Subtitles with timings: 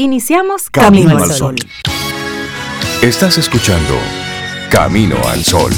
[0.00, 1.56] Iniciamos Camino, al Sol.
[3.02, 3.94] Estás escuchando
[4.70, 5.72] Camino al Sol.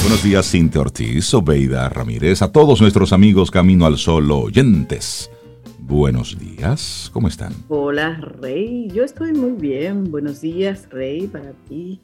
[0.00, 5.30] Buenos días, Cintia Ortiz, Obeida Ramírez, a todos nuestros amigos Camino al Sol oyentes.
[5.78, 7.52] Buenos días, ¿cómo están?
[7.68, 8.88] Hola, Rey.
[8.94, 10.10] Yo estoy muy bien.
[10.10, 12.00] Buenos días, Rey, para ti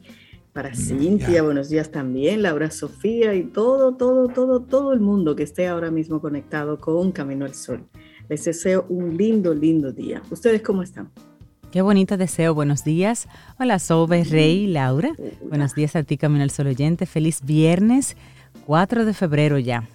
[0.53, 5.41] para Cintia, buenos días también, Laura Sofía y todo, todo, todo, todo el mundo que
[5.41, 7.83] esté ahora mismo conectado con Camino al Sol.
[8.29, 10.21] Les deseo un lindo, lindo día.
[10.29, 11.09] ¿Ustedes cómo están?
[11.71, 12.53] Qué bonito deseo.
[12.53, 13.27] Buenos días.
[13.59, 15.15] Hola, Sobe, Rey, Laura.
[15.49, 17.07] Buenos días a ti, Camino al Sol oyente.
[17.07, 18.15] Feliz viernes,
[18.67, 19.89] 4 de febrero ya.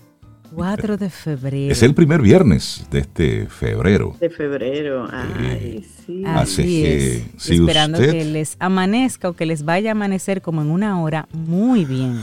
[0.55, 1.73] 4 de febrero.
[1.73, 4.17] Es el primer viernes de este febrero.
[4.21, 6.23] De febrero, ay, sí.
[6.27, 10.71] Así que, si Esperando que les amanezca o que les vaya a amanecer como en
[10.71, 12.21] una hora, muy bien.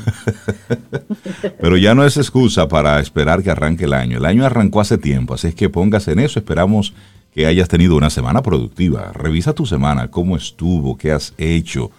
[1.60, 4.18] Pero ya no es excusa para esperar que arranque el año.
[4.18, 6.40] El año arrancó hace tiempo, así es que póngase en eso.
[6.40, 6.94] Esperamos
[7.34, 9.12] que hayas tenido una semana productiva.
[9.14, 11.92] Revisa tu semana, cómo estuvo, qué has hecho,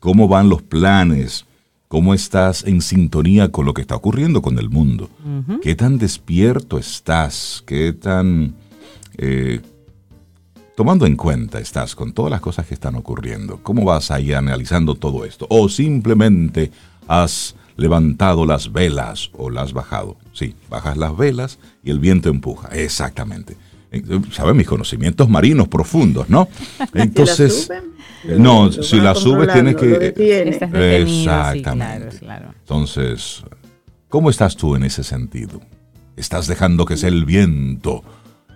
[0.00, 1.46] cómo van los planes
[1.92, 5.10] cómo estás en sintonía con lo que está ocurriendo con el mundo,
[5.60, 8.54] qué tan despierto estás, qué tan
[9.18, 9.60] eh,
[10.74, 14.94] tomando en cuenta estás con todas las cosas que están ocurriendo, cómo vas ahí analizando
[14.94, 16.70] todo esto, o simplemente
[17.08, 20.16] has levantado las velas o las bajado.
[20.32, 23.58] Sí, bajas las velas y el viento empuja, exactamente.
[24.30, 24.54] ¿Sabes?
[24.54, 26.48] Mis conocimientos marinos profundos, ¿no?
[26.94, 27.68] Entonces,
[28.24, 30.14] eh, no, si la subes tienes que...
[30.16, 32.18] Eh, exactamente.
[32.60, 33.42] Entonces,
[34.08, 35.60] ¿cómo estás tú en ese sentido?
[36.16, 38.02] ¿Estás dejando que sea el viento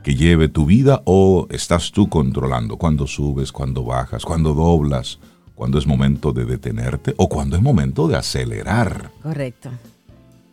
[0.02, 5.18] que lleve tu vida o estás tú controlando cuando subes, cuando bajas, cuando doblas,
[5.54, 9.10] cuando es momento de detenerte o cuando es momento de acelerar?
[9.22, 9.70] Correcto.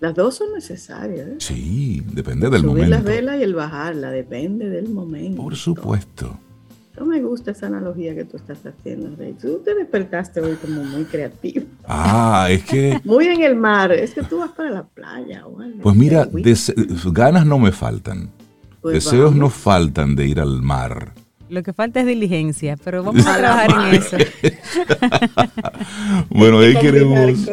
[0.04, 1.26] Las dos son necesarias.
[1.30, 1.36] ¿eh?
[1.38, 2.90] Sí, depende del Subir momento.
[2.90, 5.42] las velas y el bajarla, depende del momento.
[5.42, 6.38] Por supuesto.
[7.00, 9.34] No me gusta esa analogía que tú estás haciendo, Rey.
[9.42, 11.68] Tú te despertaste hoy como muy creativo.
[11.88, 13.00] Ah, es que...
[13.06, 13.94] muy en el mar.
[13.94, 15.80] Es que tú vas para la playa o algo.
[15.82, 16.28] Pues mira,
[17.14, 18.30] ganas no me faltan.
[18.82, 21.14] Pues Deseos no faltan de ir al mar.
[21.54, 24.18] Lo que falta es diligencia, pero vamos a trabajar en eso.
[26.32, 27.48] bueno, ahí queremos,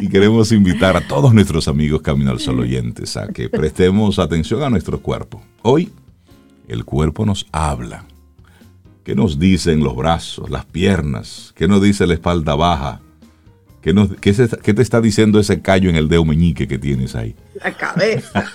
[0.00, 4.62] y queremos invitar a todos nuestros amigos Camino al Sol oyentes a que prestemos atención
[4.62, 5.42] a nuestro cuerpo.
[5.60, 5.92] Hoy
[6.68, 8.06] el cuerpo nos habla.
[9.04, 11.52] ¿Qué nos dicen los brazos, las piernas?
[11.54, 13.02] ¿Qué nos dice la espalda baja?
[13.82, 17.14] ¿Qué, nos, qué, qué te está diciendo ese callo en el dedo meñique que tienes
[17.14, 17.36] ahí?
[17.62, 18.46] La cabeza.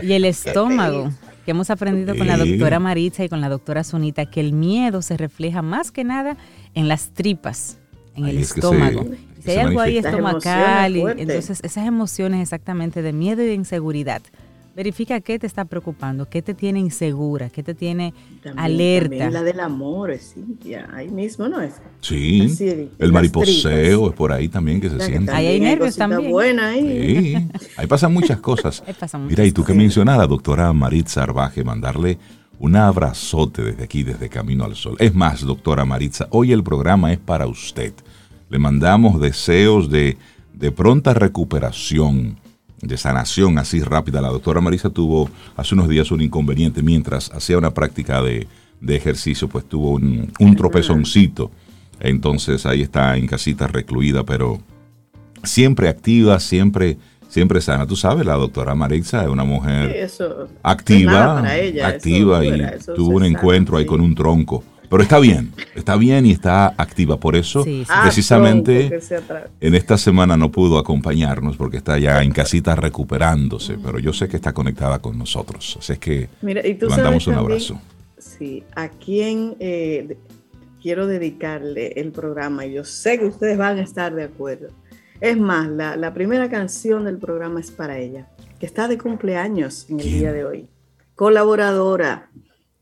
[0.00, 1.10] y el estómago
[1.50, 5.02] que hemos aprendido con la doctora Maritza y con la doctora Sonita, que el miedo
[5.02, 6.36] se refleja más que nada
[6.74, 7.76] en las tripas,
[8.14, 9.04] en el estómago.
[9.42, 14.22] si hay algo ahí estomacal, y, entonces esas emociones exactamente de miedo y de inseguridad.
[14.74, 18.14] Verifica qué te está preocupando, qué te tiene insegura, qué te tiene
[18.56, 19.08] alerta.
[19.08, 21.74] También la del amor, Cintia, ahí mismo, ¿no es?
[22.00, 22.56] Sí,
[22.98, 25.32] el mariposeo es por ahí también que se siente.
[25.32, 26.30] Ahí hay nervios también.
[26.30, 27.34] Buena ahí.
[27.36, 28.82] Sí, ahí pasan muchas cosas.
[29.28, 32.18] Mira, y tú que mencionas a la doctora Maritza Arbaje, mandarle
[32.60, 34.96] un abrazote desde aquí, desde Camino al Sol.
[34.98, 37.92] Es más, doctora Maritza, hoy el programa es para usted.
[38.48, 40.16] Le mandamos deseos de,
[40.52, 42.39] de pronta recuperación
[42.82, 44.20] de sanación así rápida.
[44.20, 48.46] La doctora Marisa tuvo hace unos días un inconveniente mientras hacía una práctica de,
[48.88, 51.50] ejercicio, pues tuvo un, un, tropezoncito.
[52.00, 54.58] Entonces ahí está en casita recluida, pero
[55.44, 56.96] siempre activa, siempre,
[57.28, 57.86] siempre sana.
[57.86, 60.08] Tú sabes, la doctora Marisa es una mujer
[60.62, 61.44] activa,
[61.84, 62.62] activa y
[62.94, 64.64] tuvo un encuentro ahí con un tronco.
[64.90, 67.18] Pero está bien, está bien y está activa.
[67.18, 68.90] Por eso, ah, precisamente,
[69.60, 74.28] en esta semana no pudo acompañarnos porque está ya en casita recuperándose, pero yo sé
[74.28, 75.76] que está conectada con nosotros.
[75.78, 77.80] Así es que le mandamos un abrazo.
[78.18, 80.16] Sí, a quien eh,
[80.82, 84.70] quiero dedicarle el programa, y yo sé que ustedes van a estar de acuerdo.
[85.20, 88.26] Es más, la, primera canción del programa es para ella,
[88.58, 90.68] que está de cumpleaños en el día de hoy.
[91.14, 92.28] Colaboradora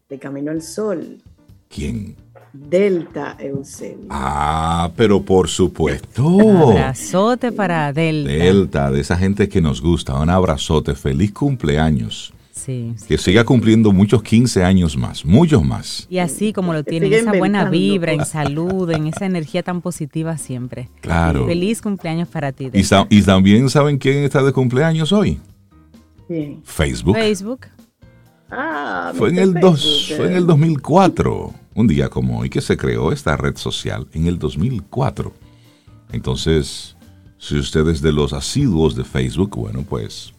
[0.09, 1.19] de Camino al Sol,
[1.69, 2.17] ¿Quién?
[2.53, 4.07] Delta Eusebio.
[4.11, 6.27] Ah, pero por supuesto.
[6.27, 8.31] Un abrazote para Delta.
[8.31, 10.19] Delta, de esa gente que nos gusta.
[10.19, 10.95] Un abrazote.
[10.95, 12.33] Feliz cumpleaños.
[12.53, 16.09] Sí, que siga cumpliendo muchos 15 años más, muchos más.
[16.11, 20.37] Y así como lo tiene, esa buena vibra, en salud, en esa energía tan positiva
[20.39, 20.89] siempre.
[21.01, 21.47] Claro.
[21.47, 22.69] Feliz cumpleaños para ti.
[22.69, 23.07] Delta.
[23.11, 25.39] Y, también saben quién está de cumpleaños hoy.
[26.27, 26.61] ¿Quién?
[26.65, 27.15] Facebook.
[27.15, 27.61] Facebook.
[28.51, 32.77] Ah, fue en, el dos, fue en el 2004, un día como hoy, que se
[32.77, 35.33] creó esta red social, en el 2004.
[36.13, 36.95] Entonces,
[37.41, 40.33] Si usted es de los asiduos de Facebook, bueno, pues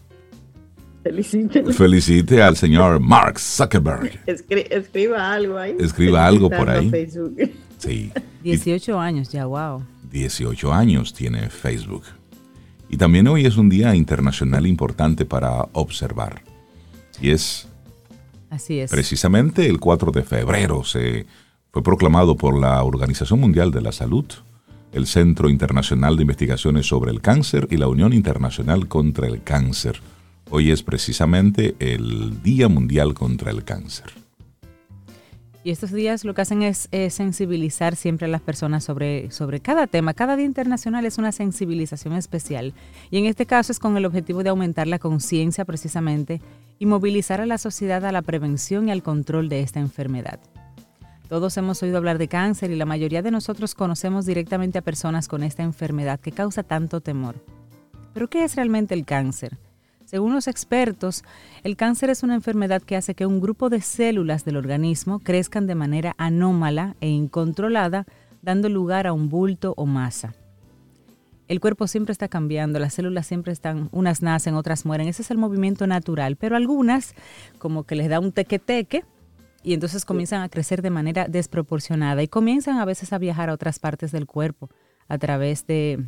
[1.04, 1.64] Felicite.
[1.72, 4.22] Felicite al señor Mark Zuckerberg.
[4.28, 5.76] escriba algo ahí.
[5.80, 6.92] Escriba algo por ahí.
[7.80, 8.12] Sí.
[8.44, 9.82] 18 años ya, wow.
[10.12, 12.04] 18 años tiene Facebook.
[12.90, 16.42] Y también hoy es un día internacional importante para observar.
[17.22, 17.69] Y es,
[18.50, 18.92] Así es.
[18.92, 21.26] precisamente el 4 de febrero se
[21.72, 24.26] fue proclamado por la Organización Mundial de la Salud,
[24.92, 30.02] el Centro Internacional de Investigaciones sobre el Cáncer y la Unión Internacional contra el Cáncer.
[30.50, 34.08] Hoy es precisamente el Día Mundial contra el Cáncer.
[35.64, 39.88] Y estos días lo que hacen es, sensibilizar siempre a las personas sobre, sobre cada
[39.88, 40.14] tema.
[40.14, 42.74] Cada Día Internacional es una sensibilización especial.
[43.12, 46.42] Y en este caso es con el objetivo de aumentar la conciencia precisamente
[46.80, 50.40] y movilizar a la sociedad a la prevención y al control de esta enfermedad.
[51.28, 55.28] Todos hemos oído hablar de cáncer y la mayoría de nosotros conocemos directamente a personas
[55.28, 57.36] con esta enfermedad que causa tanto temor.
[58.14, 59.58] Pero ¿qué es realmente el cáncer?
[60.10, 61.24] Según los expertos,
[61.64, 65.68] el cáncer es una enfermedad que hace que un grupo de células del organismo crezcan
[65.68, 68.08] de manera anómala e incontrolada,
[68.42, 70.34] dando lugar a un bulto o masa.
[71.48, 75.30] El cuerpo siempre está cambiando, las células siempre están, unas nacen, otras mueren, ese es
[75.30, 77.14] el movimiento natural, pero algunas
[77.60, 79.06] como que les da un teque-teque
[79.62, 83.54] y entonces comienzan a crecer de manera desproporcionada y comienzan a veces a viajar a
[83.54, 84.72] otras partes del cuerpo
[85.08, 86.04] a través de,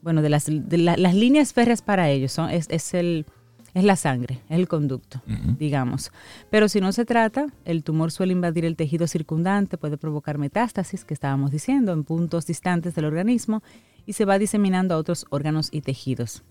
[0.00, 3.26] bueno, de las, las líneas férreas para ellos, son, es el,
[3.74, 5.22] es la sangre, es el conducto,
[5.58, 6.12] digamos.
[6.50, 11.04] Pero si no se trata, el tumor suele invadir el tejido circundante, puede provocar metástasis,
[11.04, 13.62] que estábamos diciendo, en puntos distantes del organismo
[14.04, 16.42] y se va diseminando a otros órganos y tejidos.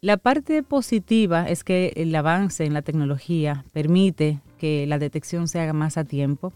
[0.00, 5.58] La parte positiva es que el avance en la tecnología permite que la detección se
[5.58, 6.52] haga más a tiempo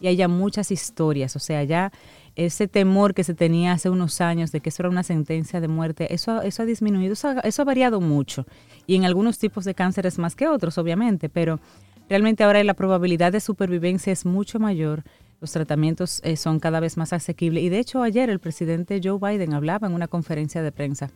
[0.00, 1.92] y haya muchas historias, o sea, ya
[2.36, 5.68] ese temor que se tenía hace unos años de que eso era una sentencia de
[5.68, 8.46] muerte, eso, eso ha disminuido, eso ha, variado mucho.
[8.86, 11.60] Y en algunos tipos de cánceres más que otros, obviamente, pero
[12.08, 15.02] realmente ahora la probabilidad de supervivencia es mucho mayor.
[15.40, 17.62] Los tratamientos eh, son cada vez más asequibles.
[17.62, 21.10] Y de hecho ayer el presidente Joe Biden hablaba en una conferencia de prensa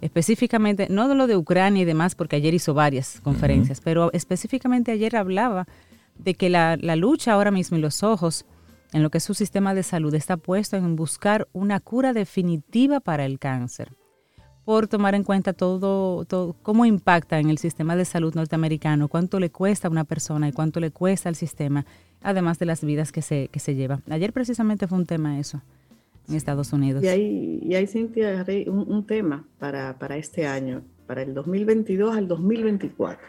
[0.00, 4.92] específicamente, no de lo de Ucrania y demás, porque ayer hizo varias conferencias, pero específicamente
[4.92, 5.66] ayer hablaba
[6.18, 8.44] de que la, la, lucha ahora mismo y los ojos
[8.92, 13.00] en lo que es su sistema de salud está puesto en buscar una cura definitiva
[13.00, 13.92] para el cáncer,
[14.64, 19.40] por tomar en cuenta todo, todo cómo impacta en el sistema de salud norteamericano, cuánto
[19.40, 21.84] le cuesta a una persona y cuánto le cuesta al sistema,
[22.22, 24.00] además de las vidas que se, que se lleva.
[24.08, 25.62] Ayer precisamente fue un tema eso
[26.28, 27.02] en Estados Unidos.
[27.02, 32.16] Y hay, y hay Cintia, un, un tema para, para este año, para el 2022
[32.16, 33.26] al 2024.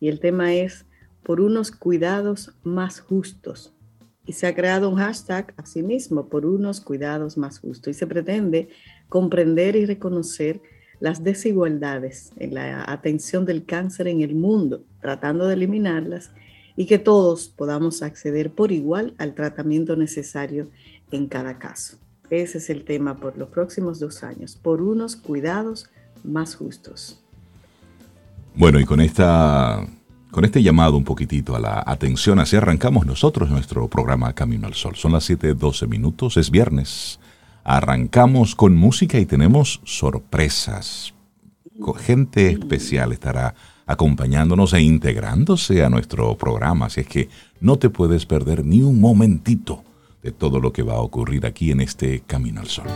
[0.00, 0.86] Y el tema es
[1.22, 3.74] por unos cuidados más justos
[4.24, 8.68] y se ha creado un hashtag asimismo por unos cuidados más justos y se pretende
[9.12, 10.62] comprender y reconocer
[10.98, 16.30] las desigualdades en la atención del cáncer en el mundo, tratando de eliminarlas
[16.76, 20.70] y que todos podamos acceder por igual al tratamiento necesario
[21.10, 21.98] en cada caso.
[22.30, 25.90] Ese es el tema por los próximos dos años, por unos cuidados
[26.24, 27.22] más justos.
[28.54, 29.86] Bueno, y con esta
[30.30, 34.72] con este llamado un poquitito a la atención, así arrancamos nosotros nuestro programa Camino al
[34.72, 34.96] Sol.
[34.96, 37.20] Son las 7:12 minutos, es viernes.
[37.64, 41.14] Arrancamos con música y tenemos sorpresas.
[41.98, 43.54] Gente especial estará
[43.86, 47.28] acompañándonos e integrándose a nuestro programa, así es que
[47.60, 49.82] no te puedes perder ni un momentito
[50.22, 52.86] de todo lo que va a ocurrir aquí en este Camino al Sol.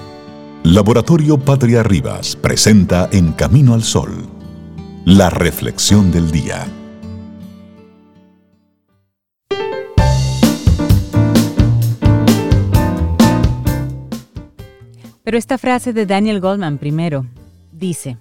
[0.63, 4.27] Laboratorio Patria Rivas presenta en Camino al Sol
[5.05, 6.67] la reflexión del día.
[15.27, 17.27] Pero esta frase de Daniel Goldman primero
[17.73, 18.17] dice,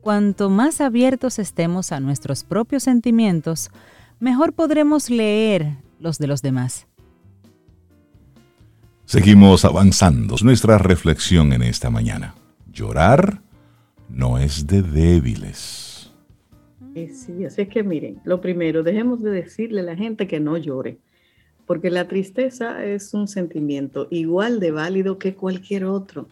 [0.00, 3.70] cuanto más abiertos estemos a nuestros propios sentimientos,
[4.18, 6.88] mejor podremos leer los de los demás.
[9.04, 10.34] Seguimos avanzando.
[10.42, 12.34] Nuestra reflexión en esta mañana.
[12.72, 13.40] Llorar
[14.08, 16.12] no es de débiles.
[16.92, 20.56] Sí, así es que miren, lo primero, dejemos de decirle a la gente que no
[20.56, 20.98] llore,
[21.66, 26.26] porque la tristeza es un sentimiento igual de válido que cualquier otro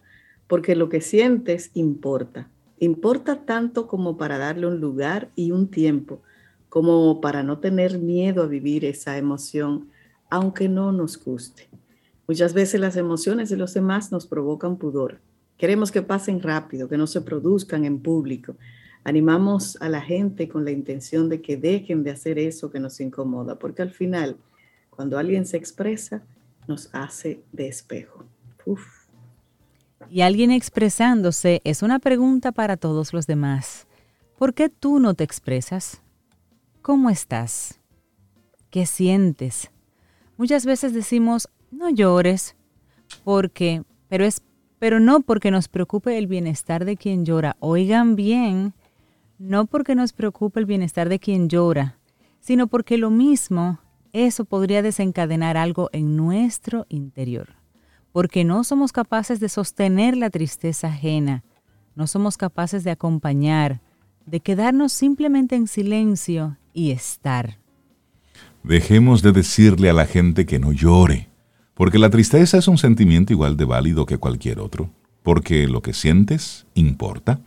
[0.47, 2.49] porque lo que sientes importa.
[2.79, 6.21] Importa tanto como para darle un lugar y un tiempo,
[6.69, 9.89] como para no tener miedo a vivir esa emoción,
[10.29, 11.69] aunque no nos guste.
[12.27, 15.19] Muchas veces las emociones de los demás nos provocan pudor.
[15.57, 18.55] Queremos que pasen rápido, que no se produzcan en público.
[19.03, 22.99] Animamos a la gente con la intención de que dejen de hacer eso que nos
[22.99, 24.35] incomoda, porque al final,
[24.89, 26.21] cuando alguien se expresa,
[26.67, 28.25] nos hace de espejo.
[28.65, 28.96] Uf.
[30.09, 33.87] Y alguien expresándose es una pregunta para todos los demás.
[34.37, 36.01] ¿Por qué tú no te expresas?
[36.81, 37.79] ¿Cómo estás?
[38.69, 39.71] ¿Qué sientes?
[40.37, 42.55] Muchas veces decimos, no llores,
[43.23, 44.41] porque, pero es,
[44.79, 47.57] pero no porque nos preocupe el bienestar de quien llora.
[47.59, 48.73] Oigan bien,
[49.39, 51.97] no porque nos preocupe el bienestar de quien llora,
[52.39, 53.79] sino porque lo mismo,
[54.13, 57.55] eso podría desencadenar algo en nuestro interior.
[58.17, 61.43] Porque no somos capaces de sostener la tristeza ajena,
[61.95, 63.79] no somos capaces de acompañar,
[64.25, 67.59] de quedarnos simplemente en silencio y estar.
[68.63, 71.29] Dejemos de decirle a la gente que no llore,
[71.75, 74.89] porque la tristeza es un sentimiento igual de válido que cualquier otro,
[75.21, 77.39] porque lo que sientes importa,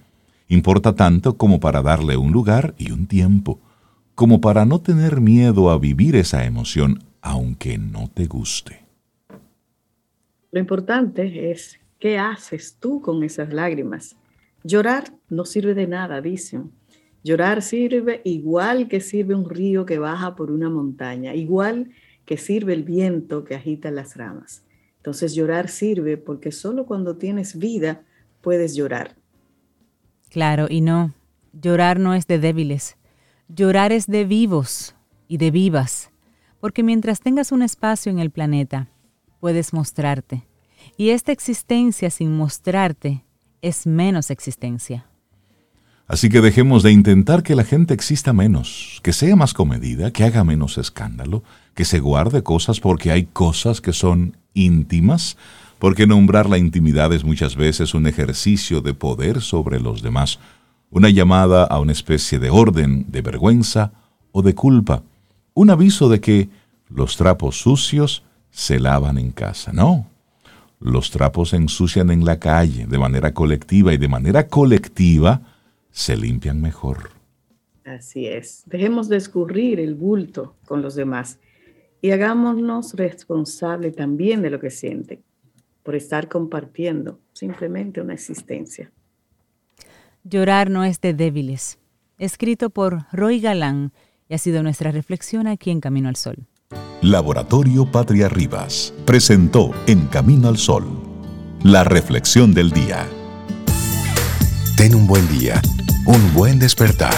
[0.46, 3.58] importa tanto como para darle un lugar y un tiempo,
[4.14, 8.89] como para no tener miedo a vivir esa emoción aunque no te guste.
[10.52, 14.16] Lo importante es qué haces tú con esas lágrimas.
[14.64, 16.72] Llorar no sirve de nada, dicen.
[17.22, 21.90] Llorar sirve igual que sirve un río que baja por una montaña, igual
[22.24, 24.64] que sirve el viento que agita las ramas.
[24.96, 28.02] Entonces llorar sirve porque solo cuando tienes vida
[28.40, 29.16] puedes llorar.
[30.30, 31.12] Claro, y no,
[31.52, 32.96] llorar no es de débiles,
[33.48, 34.94] llorar es de vivos
[35.26, 36.10] y de vivas,
[36.60, 38.88] porque mientras tengas un espacio en el planeta,
[39.40, 40.46] puedes mostrarte.
[40.96, 43.24] Y esta existencia sin mostrarte
[43.62, 45.06] es menos existencia.
[46.06, 50.24] Así que dejemos de intentar que la gente exista menos, que sea más comedida, que
[50.24, 51.44] haga menos escándalo,
[51.74, 55.36] que se guarde cosas porque hay cosas que son íntimas,
[55.78, 60.40] porque nombrar la intimidad es muchas veces un ejercicio de poder sobre los demás,
[60.90, 63.92] una llamada a una especie de orden, de vergüenza
[64.32, 65.04] o de culpa,
[65.54, 66.48] un aviso de que
[66.88, 69.72] los trapos sucios se lavan en casa.
[69.72, 70.06] No,
[70.80, 75.42] los trapos se ensucian en la calle de manera colectiva y de manera colectiva
[75.90, 77.10] se limpian mejor.
[77.84, 78.62] Así es.
[78.66, 81.38] Dejemos de escurrir el bulto con los demás
[82.00, 85.22] y hagámonos responsables también de lo que sienten
[85.82, 88.92] por estar compartiendo simplemente una existencia.
[90.24, 91.78] Llorar no es de débiles.
[92.18, 93.92] Escrito por Roy Galán
[94.28, 96.46] y ha sido nuestra reflexión aquí en Camino al Sol.
[97.02, 100.86] Laboratorio Patria Rivas presentó En Camino al Sol
[101.62, 103.06] la reflexión del día.
[104.76, 105.60] Ten un buen día
[106.06, 107.14] un buen despertar.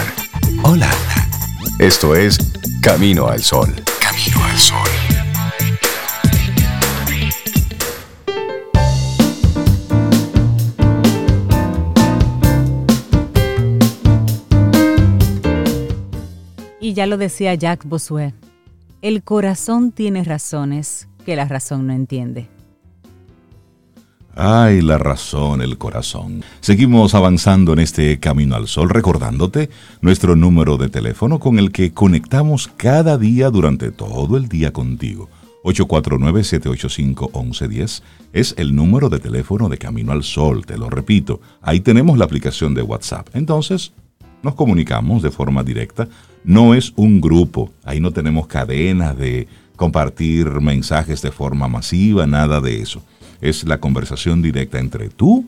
[0.64, 0.90] Hola.
[1.78, 2.38] Esto es
[2.82, 3.74] Camino al Sol.
[4.00, 4.88] Camino al Sol.
[16.80, 18.34] Y ya lo decía Jacques Bossuet,
[19.02, 22.48] el corazón tiene razones que la razón no entiende.
[24.34, 26.42] Ay, la razón, el corazón.
[26.60, 29.68] Seguimos avanzando en este camino al sol, recordándote
[30.00, 35.28] nuestro número de teléfono con el que conectamos cada día durante todo el día contigo.
[35.64, 41.40] 849-785-1110 es el número de teléfono de Camino al Sol, te lo repito.
[41.60, 43.28] Ahí tenemos la aplicación de WhatsApp.
[43.34, 43.92] Entonces,
[44.42, 46.08] nos comunicamos de forma directa.
[46.44, 49.46] No es un grupo, ahí no tenemos cadenas de
[49.76, 53.02] compartir mensajes de forma masiva, nada de eso
[53.42, 55.44] es la conversación directa entre tú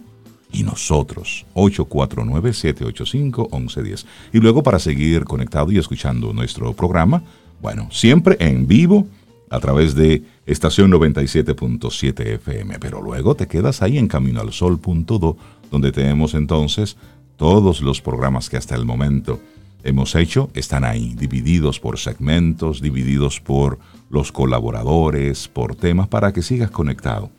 [0.53, 1.47] y nosotros.
[1.55, 4.05] 849-785-1110.
[4.35, 7.23] Y luego para seguir conectado y escuchando nuestro programa,
[7.63, 9.07] bueno, siempre en vivo
[9.49, 15.37] a través de estación 97.7 FM, pero luego te quedas ahí en Camino al Sol.do,
[15.71, 16.97] donde tenemos entonces
[17.37, 19.41] todos los programas que hasta el momento
[19.83, 23.79] hemos hecho, están ahí, divididos por segmentos, divididos por
[24.11, 27.31] los colaboradores, por temas, para que sigas conectado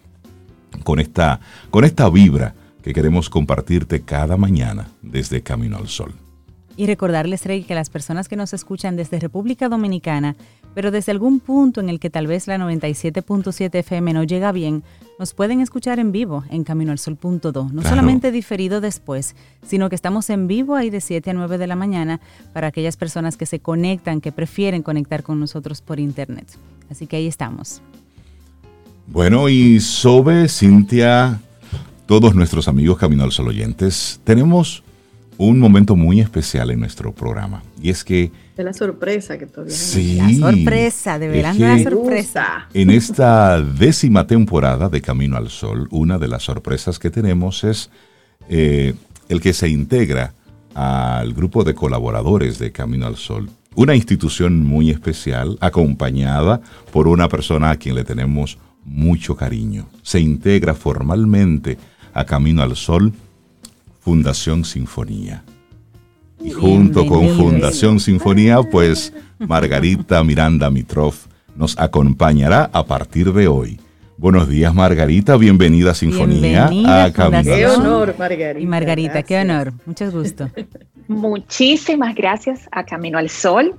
[0.83, 1.39] con esta,
[1.71, 6.13] con esta vibra que queremos compartirte cada mañana desde Camino al Sol.
[6.77, 10.35] Y recordarles, Rey, que las personas que nos escuchan desde República Dominicana,
[10.75, 14.83] pero desde algún punto en el que tal vez la 97.7 FM no llega bien,
[15.17, 17.69] nos pueden escuchar en vivo en caminoalsol.do.
[17.71, 21.67] No solamente diferido después, sino que estamos en vivo ahí de 7 a 9 de
[21.67, 22.19] la mañana
[22.53, 26.45] para aquellas personas que se conectan, que prefieren conectar con nosotros por internet.
[26.91, 27.81] Así que ahí estamos.
[29.07, 31.39] Bueno, y Sobe, Cintia,
[32.05, 34.83] todos nuestros amigos Camino al Sol oyentes, tenemos
[35.37, 37.63] un momento muy especial en nuestro programa.
[37.81, 38.31] Y es que...
[38.55, 40.15] De la sorpresa que todavía Sí.
[40.15, 42.67] La sorpresa, de verán la sorpresa.
[42.73, 47.89] En esta décima temporada de Camino al Sol, una de las sorpresas que tenemos es
[48.49, 48.93] eh,
[49.29, 50.33] el que se integra
[50.73, 53.49] al grupo de colaboradores de Camino al Sol.
[53.75, 56.61] Una institución muy especial, acompañada
[56.91, 59.87] por una persona a quien le tenemos mucho cariño.
[60.01, 61.77] Se integra formalmente
[62.13, 63.11] a Camino al Sol,
[64.05, 65.43] Fundación Sinfonía.
[66.39, 73.79] Y junto con Fundación Sinfonía, pues Margarita Miranda Mitroff nos acompañará a partir de hoy.
[74.17, 75.37] Buenos días, Margarita.
[75.37, 76.69] Bienvenida a Sinfonía.
[76.85, 78.59] a Camino Qué honor, Margarita.
[78.59, 79.73] Y Margarita, qué honor.
[79.87, 80.51] Mucho gusto.
[81.07, 83.73] Muchísimas gracias a Camino al Sol,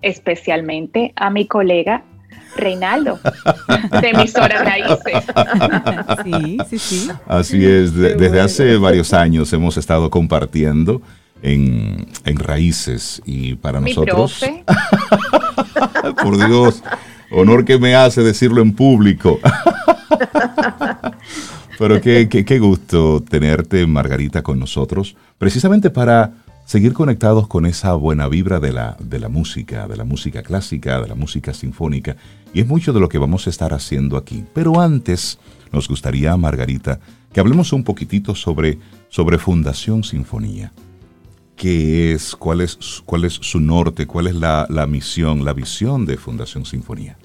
[0.00, 2.04] especialmente a mi colega
[2.56, 3.18] Reinaldo,
[4.00, 5.24] de Emisora Raíces.
[6.24, 7.08] Sí, sí, sí.
[7.26, 11.02] Así es, desde hace varios años hemos estado compartiendo
[11.42, 14.40] en, Raíces y para Mi nosotros...
[14.40, 14.64] Profe.
[16.22, 16.82] Por Dios,
[17.30, 19.38] honor que me hace decirlo en público.
[21.78, 26.32] Pero qué, qué gusto tenerte, Margarita, con nosotros, precisamente para
[26.66, 31.00] seguir conectados con esa buena vibra de la, de la música, de la música clásica,
[31.00, 32.16] de la música sinfónica,
[32.52, 34.44] y es mucho de lo que vamos a estar haciendo aquí.
[34.52, 35.38] Pero antes,
[35.72, 36.98] nos gustaría, Margarita,
[37.32, 40.72] que hablemos un poquitito sobre, sobre Fundación Sinfonía.
[41.54, 42.34] ¿Qué es?
[42.34, 44.06] ¿Cuál es, cuál es su norte?
[44.06, 47.16] ¿Cuál es la, misión, la visión de Fundación Sinfonía?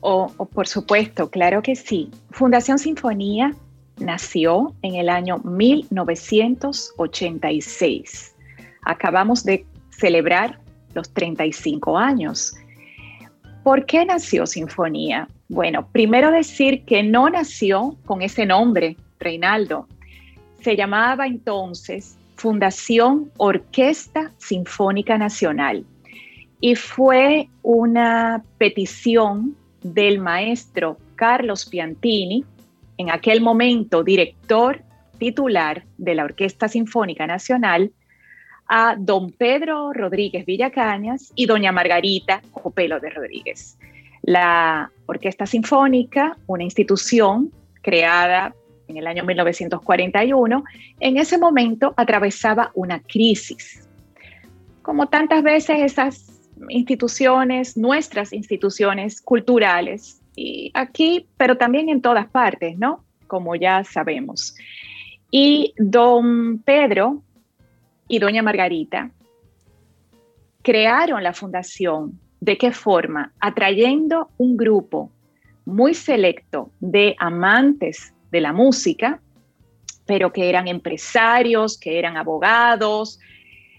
[0.00, 2.10] Oh, por supuesto, claro que sí.
[2.30, 3.54] Fundación Sinfonía
[3.98, 8.34] nació en el año 1986.
[8.82, 10.58] Acabamos de celebrar
[10.94, 12.54] los 35 años.
[13.62, 15.28] ¿Por qué nació Sinfonía?
[15.48, 19.88] Bueno, primero decir que no nació con ese nombre, Reinaldo.
[20.62, 25.84] Se llamaba entonces Fundación Orquesta Sinfónica Nacional
[26.60, 32.44] y fue una petición del maestro Carlos Piantini,
[32.98, 34.82] en aquel momento director
[35.18, 37.92] titular de la Orquesta Sinfónica Nacional,
[38.68, 43.78] a don Pedro Rodríguez Villacañas y doña Margarita Copelo de Rodríguez.
[44.22, 48.54] La Orquesta Sinfónica, una institución creada
[48.88, 50.64] en el año 1941,
[51.00, 53.88] en ese momento atravesaba una crisis.
[54.82, 60.20] Como tantas veces esas instituciones, nuestras instituciones culturales,
[60.74, 63.04] aquí, pero también en todas partes, ¿no?
[63.26, 64.54] Como ya sabemos.
[65.30, 67.22] Y don Pedro
[68.08, 69.10] y doña Margarita
[70.62, 72.18] crearon la fundación.
[72.40, 73.32] ¿De qué forma?
[73.40, 75.10] Atrayendo un grupo
[75.64, 79.20] muy selecto de amantes de la música,
[80.06, 83.18] pero que eran empresarios, que eran abogados,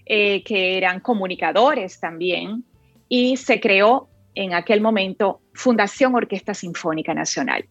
[0.05, 2.63] eh, que eran comunicadores también,
[3.09, 7.65] y se creó en aquel momento Fundación Orquesta Sinfónica Nacional.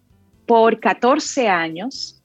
[0.47, 2.21] Por 14 años,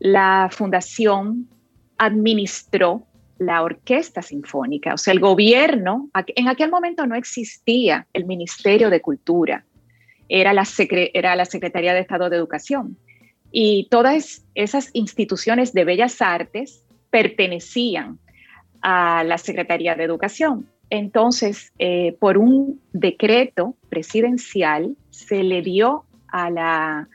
[0.00, 1.48] la fundación
[1.96, 3.06] administró
[3.38, 9.00] la orquesta sinfónica, o sea, el gobierno, en aquel momento no existía el Ministerio de
[9.00, 9.64] Cultura,
[10.28, 10.66] era la,
[11.14, 12.98] era la Secretaría de Estado de Educación.
[13.52, 18.18] Y todas esas instituciones de bellas artes pertenecían
[18.82, 20.68] a la Secretaría de Educación.
[20.90, 27.08] Entonces, eh, por un decreto presidencial, se le dio a la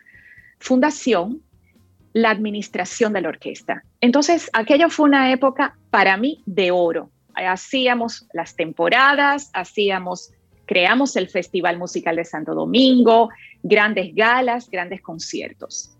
[0.60, 1.42] fundación
[2.14, 3.84] la administración de la orquesta.
[4.00, 7.10] Entonces, aquello fue una época para mí de oro.
[7.34, 10.32] Hacíamos las temporadas, hacíamos,
[10.66, 13.30] creamos el Festival Musical de Santo Domingo,
[13.64, 15.92] grandes galas, grandes conciertos.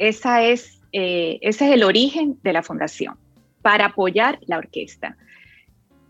[0.00, 3.14] Esa es, eh, ese es el origen de la fundación,
[3.62, 5.16] para apoyar la orquesta.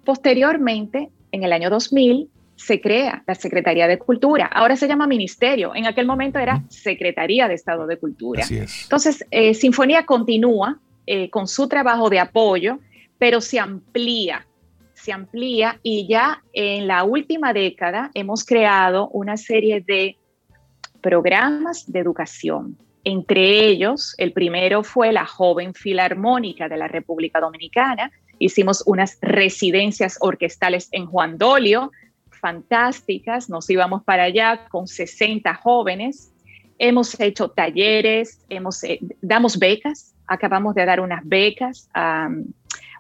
[0.05, 4.47] Posteriormente, en el año 2000, se crea la Secretaría de Cultura.
[4.47, 5.75] Ahora se llama Ministerio.
[5.75, 8.45] En aquel momento era Secretaría de Estado de Cultura.
[8.51, 12.79] Entonces, eh, Sinfonía continúa eh, con su trabajo de apoyo,
[13.19, 14.47] pero se amplía,
[14.93, 20.17] se amplía y ya en la última década hemos creado una serie de
[21.01, 22.77] programas de educación.
[23.05, 30.17] Entre ellos, el primero fue la Joven Filarmónica de la República Dominicana, Hicimos unas residencias
[30.21, 31.93] orquestales en Juan Dolio,
[32.31, 33.51] fantásticas.
[33.51, 36.33] Nos íbamos para allá con 60 jóvenes.
[36.79, 40.15] Hemos hecho talleres, hemos, eh, damos becas.
[40.27, 42.47] Acabamos de dar unas becas a um,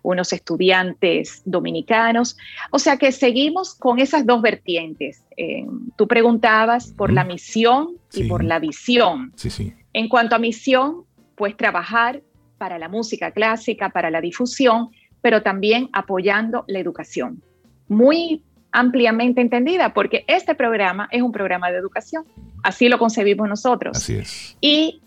[0.02, 2.36] unos estudiantes dominicanos.
[2.70, 5.24] O sea que seguimos con esas dos vertientes.
[5.36, 5.64] Eh,
[5.96, 9.32] tú preguntabas por la misión y por la visión.
[9.36, 9.72] Sí, sí.
[9.92, 12.22] En cuanto a misión, pues trabajar
[12.58, 14.90] para la música clásica, para la difusión,
[15.22, 17.42] pero también apoyando la educación.
[17.88, 22.24] Muy ampliamente entendida, porque este programa es un programa de educación.
[22.62, 23.96] Así lo concebimos nosotros.
[23.96, 24.56] Así es.
[24.60, 25.02] Y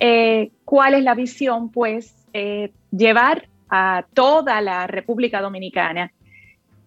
[0.00, 6.12] eh, cuál es la visión, pues, eh, llevar a toda la República Dominicana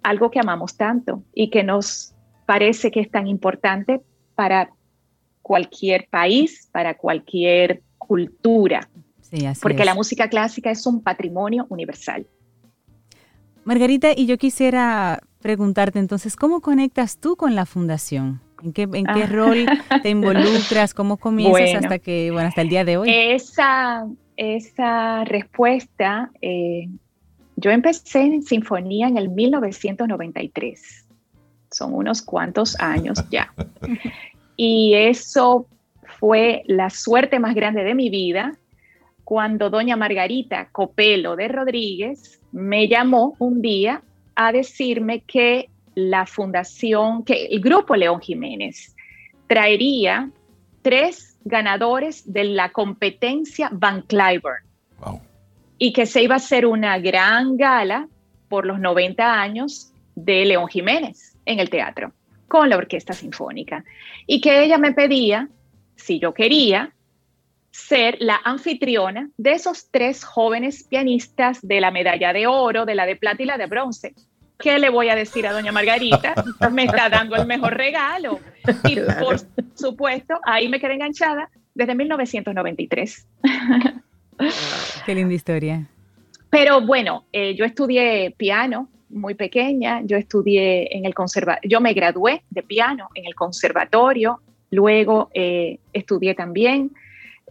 [0.03, 2.13] algo que amamos tanto y que nos
[2.45, 4.01] parece que es tan importante
[4.35, 4.71] para
[5.41, 8.89] cualquier país, para cualquier cultura,
[9.61, 12.25] porque la música clásica es un patrimonio universal.
[13.63, 18.41] Margarita, y yo quisiera preguntarte entonces, ¿cómo conectas tú con la fundación?
[18.63, 19.28] ¿En qué, en qué ah.
[19.28, 19.65] rol
[20.04, 20.93] te involucras?
[20.93, 23.10] ¿Cómo comienzas hasta que, bueno, hasta el día de hoy?
[23.12, 26.88] Esa, esa respuesta, eh,
[27.56, 31.06] yo empecé en sinfonía en el 1993.
[31.71, 33.54] Son unos cuantos años ya.
[34.56, 35.67] Y eso
[36.19, 38.54] fue la suerte más grande de mi vida
[39.31, 44.01] cuando doña Margarita Copelo de Rodríguez me llamó un día
[44.35, 48.93] a decirme que la fundación, que el grupo León Jiménez
[49.47, 50.29] traería
[50.81, 54.65] tres ganadores de la competencia Van Cliburn.
[55.77, 58.09] Y que se iba a hacer una gran gala
[58.49, 62.11] por los 90 años de León Jiménez en el teatro
[62.49, 63.85] con la Orquesta Sinfónica.
[64.27, 65.47] Y que ella me pedía,
[65.95, 66.91] si yo quería,
[67.71, 73.05] ser la anfitriona de esos tres jóvenes pianistas de la medalla de oro, de la
[73.05, 74.13] de plata y la de bronce.
[74.60, 76.36] ¿Qué le voy a decir a doña Margarita?
[76.71, 78.39] Me está dando el mejor regalo.
[78.84, 79.38] Y por
[79.73, 83.27] supuesto, ahí me quedé enganchada desde 1993.
[85.05, 85.88] Qué linda historia.
[86.51, 91.93] Pero bueno, eh, yo estudié piano muy pequeña, yo estudié en el conservatorio, yo me
[91.93, 96.91] gradué de piano en el conservatorio, luego eh, estudié también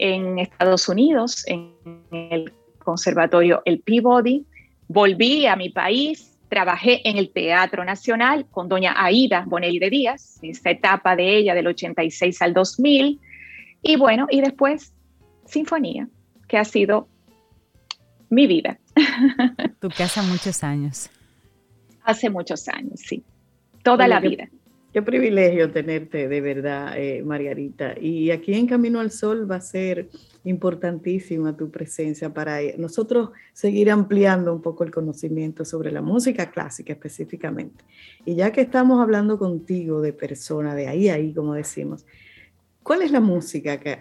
[0.01, 1.75] en Estados Unidos, en
[2.11, 4.47] el conservatorio El Peabody.
[4.89, 10.39] Volví a mi país, trabajé en el Teatro Nacional con doña Aida Bonelli de Díaz,
[10.43, 13.21] esta etapa de ella del 86 al 2000.
[13.83, 14.93] Y bueno, y después
[15.47, 16.09] Sinfonía,
[16.49, 17.09] que ha sido
[18.31, 18.79] mi vida.
[19.81, 21.11] Tu casa muchos años.
[22.05, 23.23] Hace muchos años, sí.
[23.83, 24.49] Toda la vida.
[24.93, 27.95] Qué privilegio tenerte de verdad, eh, Margarita.
[28.01, 30.09] Y aquí en Camino al Sol va a ser
[30.43, 36.93] importantísima tu presencia para nosotros seguir ampliando un poco el conocimiento sobre la música clásica
[36.93, 37.85] específicamente.
[38.25, 42.05] Y ya que estamos hablando contigo de persona, de ahí ahí, como decimos,
[42.83, 43.97] ¿cuál es la música que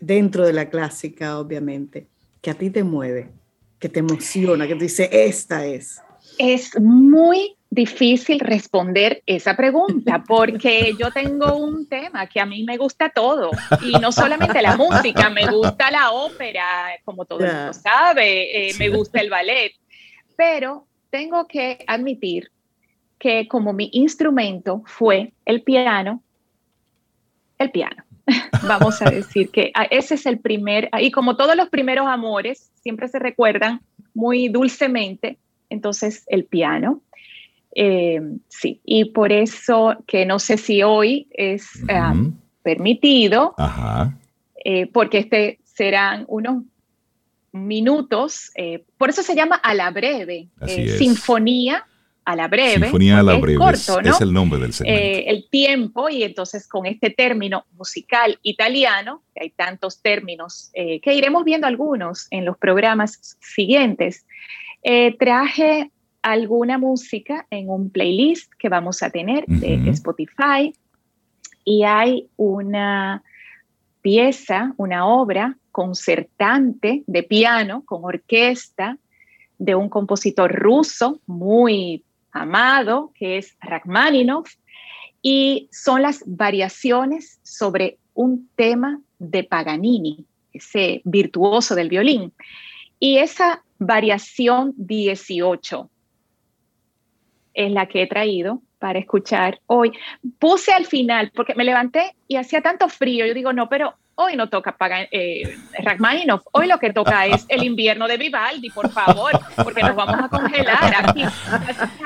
[0.00, 2.06] dentro de la clásica, obviamente,
[2.40, 3.32] que a ti te mueve,
[3.80, 6.00] que te emociona, que te dice, esta es?
[6.38, 12.78] Es muy difícil responder esa pregunta porque yo tengo un tema que a mí me
[12.78, 13.50] gusta todo
[13.82, 18.74] y no solamente la música, me gusta la ópera, como todo el mundo sabe, eh,
[18.78, 19.72] me gusta el ballet,
[20.36, 22.50] pero tengo que admitir
[23.18, 26.22] que como mi instrumento fue el piano,
[27.58, 28.04] el piano.
[28.66, 32.70] Vamos a decir que ah, ese es el primer, y como todos los primeros amores,
[32.82, 33.80] siempre se recuerdan
[34.14, 35.38] muy dulcemente,
[35.70, 37.02] entonces el piano.
[37.74, 43.54] Eh, sí, y por eso que no sé si hoy es eh, permitido,
[44.64, 46.64] eh, porque este serán unos
[47.52, 48.50] minutos,
[48.96, 50.48] por eso se a la breve,
[50.98, 51.86] sinfonía
[52.24, 52.86] a la breve.
[52.86, 55.02] Sinfonía a la breve, es, el nombre del segmento.
[55.26, 61.44] el tiempo, y entonces con este término musical italiano, que hay tantos términos, que iremos
[61.44, 64.26] viendo algunos en los programas siguientes,
[65.18, 65.90] traje
[66.22, 70.72] alguna música en un playlist que vamos a tener de Spotify.
[71.64, 73.22] Y hay una
[74.00, 78.98] pieza, una obra concertante de piano con orquesta
[79.58, 84.54] de un compositor ruso muy amado que es Rachmaninoff.
[85.20, 92.32] Y son las variaciones sobre un tema de Paganini, ese virtuoso del violín.
[93.00, 95.90] Y esa variación 18
[97.54, 99.92] es la que he traído para escuchar hoy.
[100.38, 104.36] Puse al final, porque me levanté y hacía tanto frío, yo digo, no, pero hoy
[104.36, 108.90] no toca pagar, eh, Rachmaninoff, hoy lo que toca es el invierno de Vivaldi, por
[108.90, 109.30] favor,
[109.62, 111.22] porque nos vamos a congelar aquí.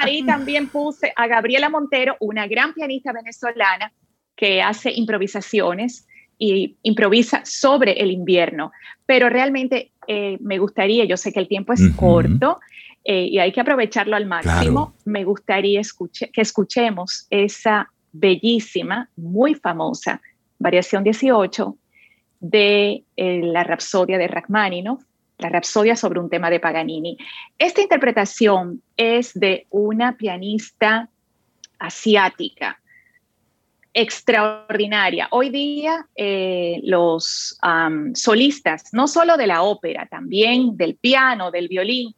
[0.00, 3.92] Ahí también puse a Gabriela Montero, una gran pianista venezolana
[4.36, 8.72] que hace improvisaciones y improvisa sobre el invierno,
[9.06, 12.60] pero realmente eh, me gustaría, yo sé que el tiempo es corto,
[13.04, 14.94] eh, y hay que aprovecharlo al máximo.
[15.04, 15.80] Me gustaría
[16.32, 20.20] que escuchemos esa bellísima, muy famosa
[20.58, 21.76] variación 18
[22.40, 25.02] de eh, la Rapsodia de Rachmaninoff,
[25.38, 27.16] la Rapsodia sobre un tema de Paganini.
[27.58, 31.08] Esta interpretación es de una pianista
[31.78, 32.78] asiática
[33.94, 35.28] extraordinaria.
[35.32, 37.58] Hoy día eh, los
[38.14, 42.14] solistas, no solo de la ópera, también del piano, del violín,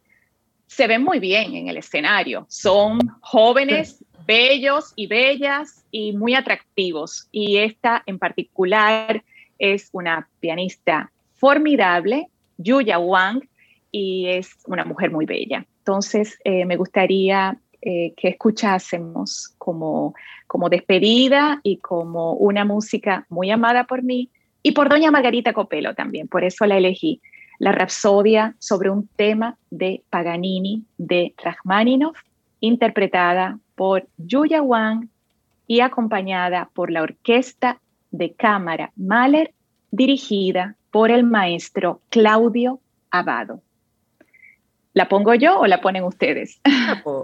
[0.75, 2.45] se ven muy bien en el escenario.
[2.49, 7.29] Son jóvenes, bellos y bellas y muy atractivos.
[7.31, 9.23] Y esta en particular
[9.57, 13.47] es una pianista formidable, Yuya Wang,
[13.89, 15.65] y es una mujer muy bella.
[15.77, 20.13] Entonces, eh, me gustaría eh, que escuchásemos como,
[20.45, 24.29] como despedida y como una música muy amada por mí
[24.61, 27.21] y por doña Margarita Copelo también, por eso la elegí,
[27.59, 32.17] la Rapsodia sobre un tema de Paganini de Rachmaninoff,
[32.59, 35.07] interpretada por Yuya Wang
[35.67, 37.79] y acompañada por la Orquesta
[38.11, 39.53] de Cámara Mahler,
[39.91, 42.79] dirigida por el maestro Claudio
[43.11, 43.61] Abado.
[44.93, 46.61] ¿La pongo yo o la ponen ustedes?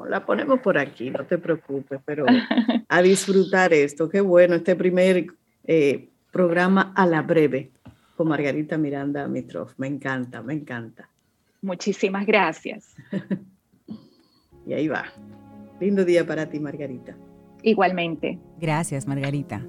[0.10, 2.26] La, ponemos por aquí, no te preocupes, pero
[2.90, 4.10] a disfrutar esto.
[4.10, 5.28] Qué bueno, este primer
[5.64, 7.72] eh, programa a la breve
[8.22, 9.70] con Margarita Miranda Mitrov.
[9.78, 11.10] Me encanta, me encanta.
[11.64, 12.94] Muchísimas gracias.
[14.68, 15.06] y ahí va.
[15.80, 17.18] Lindo día para ti, Margarita.
[17.64, 18.38] Igualmente.
[18.60, 19.66] Gracias, Margarita.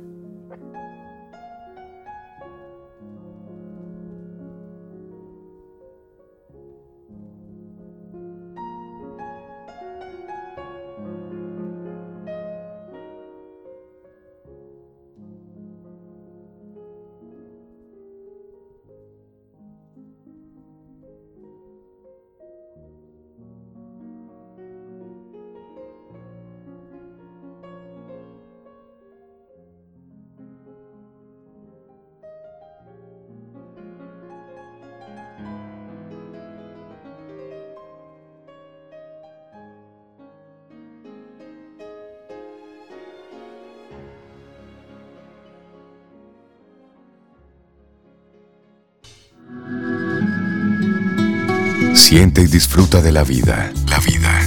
[51.95, 53.71] Siente y disfruta de la vida.
[53.89, 54.41] La vida.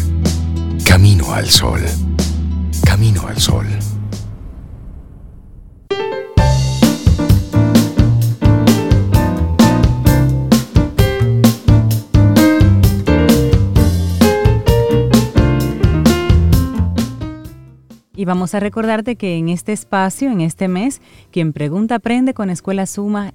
[0.86, 1.82] Camino al sol.
[2.84, 3.68] Camino al sol.
[18.16, 22.50] Y vamos a recordarte que en este espacio, en este mes, quien pregunta aprende con
[22.50, 23.34] Escuela Suma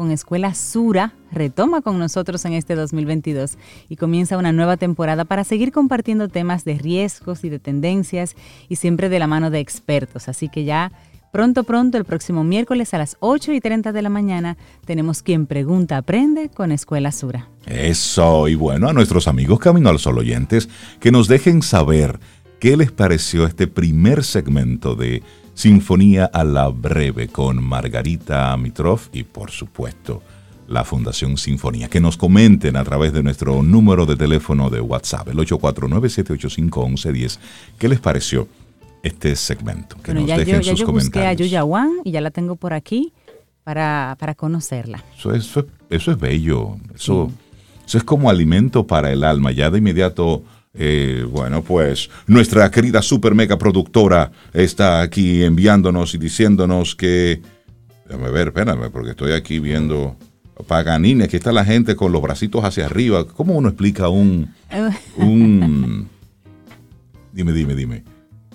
[0.00, 3.58] con Escuela Sura retoma con nosotros en este 2022
[3.90, 8.34] y comienza una nueva temporada para seguir compartiendo temas de riesgos y de tendencias
[8.70, 10.30] y siempre de la mano de expertos.
[10.30, 10.90] Así que ya
[11.32, 15.44] pronto, pronto, el próximo miércoles a las 8 y 30 de la mañana, tenemos quien
[15.44, 17.50] pregunta aprende con Escuela Sura.
[17.66, 22.20] Eso, y bueno, a nuestros amigos Camino al Sol oyentes, que nos dejen saber
[22.58, 25.22] qué les pareció este primer segmento de
[25.60, 30.22] Sinfonía a la Breve con Margarita Mitrov y por supuesto
[30.66, 31.90] la Fundación Sinfonía.
[31.90, 37.38] Que nos comenten a través de nuestro número de teléfono de WhatsApp, el 849-785-1110,
[37.78, 38.48] qué les pareció
[39.02, 39.96] este segmento.
[40.02, 41.04] Que nos dejen sus comentarios.
[41.04, 41.62] Busqué a Yuya
[42.04, 43.12] y ya la tengo por aquí
[43.62, 45.04] para, conocerla.
[45.18, 47.30] Eso, eso, eso, es bello, eso,
[47.86, 49.52] eso es como alimento para el alma.
[49.52, 56.18] Ya de inmediato eh, bueno, pues nuestra querida super mega productora está aquí enviándonos y
[56.18, 57.40] diciéndonos que.
[58.06, 60.16] Déjame ver, espérame, porque estoy aquí viendo.
[60.66, 63.26] Paganini, aquí está la gente con los bracitos hacia arriba.
[63.26, 64.54] ¿Cómo uno explica un.
[65.16, 66.08] un
[67.32, 68.04] dime, dime, dime.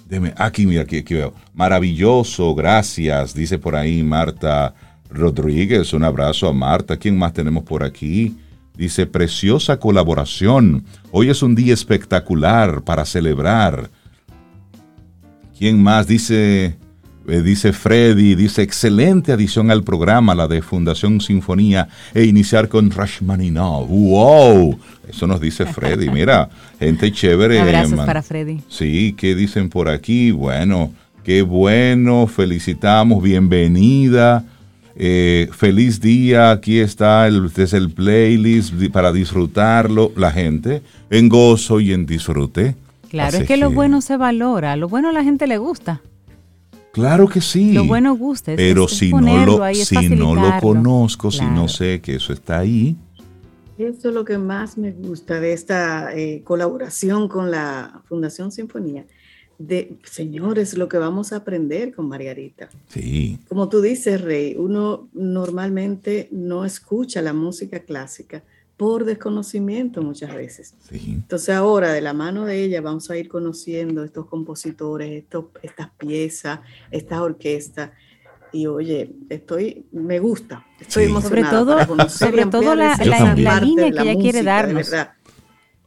[0.07, 1.33] Dime, aquí, mira, aquí, aquí veo.
[1.55, 4.75] Maravilloso, gracias, dice por ahí Marta
[5.09, 5.93] Rodríguez.
[5.93, 6.95] Un abrazo a Marta.
[6.97, 8.37] ¿Quién más tenemos por aquí?
[8.77, 10.83] Dice, preciosa colaboración.
[11.11, 13.89] Hoy es un día espectacular para celebrar.
[15.57, 16.07] ¿Quién más?
[16.07, 16.75] Dice,
[17.27, 22.91] eh, dice Freddy, dice, excelente adición al programa, la de Fundación Sinfonía, e iniciar con
[22.91, 23.87] Rashmaninov.
[23.87, 24.77] ¡Wow!
[25.07, 26.09] Eso nos dice Freddy.
[26.11, 27.59] Mira, gente chévere.
[27.61, 28.61] Abrazos para Freddy.
[28.67, 30.31] Sí, ¿qué dicen por aquí?
[30.31, 30.91] Bueno,
[31.23, 34.43] qué bueno, felicitamos, bienvenida.
[34.97, 41.81] Eh, feliz día, aquí está el, es el playlist para disfrutarlo, la gente, en gozo
[41.81, 42.75] y en disfrute.
[43.09, 46.01] Claro, es que, lo bueno se valora, lo bueno a la gente le gusta.
[46.93, 47.73] Claro que sí.
[47.73, 48.53] Lo bueno gusta.
[48.55, 52.95] pero si, no lo, si no lo conozco, si no sé que eso está ahí.
[53.77, 59.05] Eso es lo que más me gusta de esta eh, colaboración con la Fundación Sinfonía
[59.57, 62.69] de, señores, lo que vamos a aprender con Margarita.
[62.87, 63.39] Sí.
[63.47, 68.43] Como tú dices, Rey, uno normalmente no escucha la música clásica
[68.77, 70.73] por desconocimiento muchas veces.
[70.89, 71.13] Sí.
[71.15, 75.89] Entonces ahora, de la mano de ella, vamos a ir conociendo estos compositores, estos, estas
[75.97, 76.59] piezas,
[76.91, 77.91] estas orquestas.
[78.51, 81.85] Y oye, estoy, me gusta, estoy emocionada.
[81.85, 82.97] Sobre todo, sobre todo la,
[83.35, 84.91] la, línea que ella quiere darnos.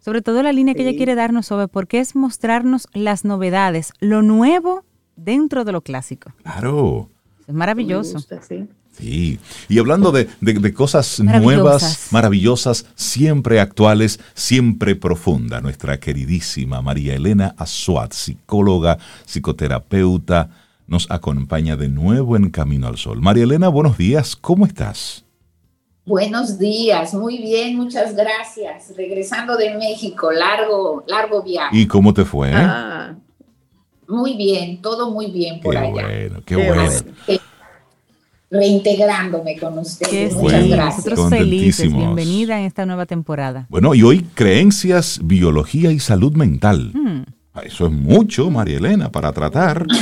[0.09, 3.93] Sobre todo la línea que ella quiere darnos sobre por qué es mostrarnos las novedades,
[4.01, 6.33] lo nuevo dentro de lo clásico.
[6.45, 7.11] Claro.
[7.47, 8.19] Es maravilloso.
[8.19, 8.67] sí.
[8.93, 10.27] Sí, y hablando de,
[10.73, 20.49] cosas nuevas, maravillosas, siempre actuales, siempre profunda, nuestra queridísima María Elena Azuat, psicóloga, psicoterapeuta,
[20.87, 23.21] nos acompaña de nuevo en Camino al Sol.
[23.21, 25.28] María Elena, buenos días, ¿cómo estás?
[26.09, 28.97] Buenos días, muy bien, muchas gracias.
[28.97, 31.77] Regresando de México, largo, largo viaje.
[31.77, 32.51] ¿Y cómo te fue?
[32.55, 33.15] Ah,
[34.07, 35.91] muy bien, todo muy bien por allá.
[35.91, 36.83] Bueno, qué, bueno
[38.51, 40.35] reintegrándome con ustedes.
[40.35, 41.07] Muchas gracias.
[41.07, 41.93] Nosotros felices.
[41.93, 43.67] Bienvenida en esta nueva temporada.
[43.69, 46.91] Bueno, y hoy creencias, biología y salud mental.
[46.95, 47.25] Hmm.
[47.63, 49.87] Eso es mucho, María Elena, para tratar.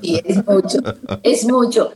[0.00, 0.78] Sí, es mucho,
[1.22, 1.92] es mucho.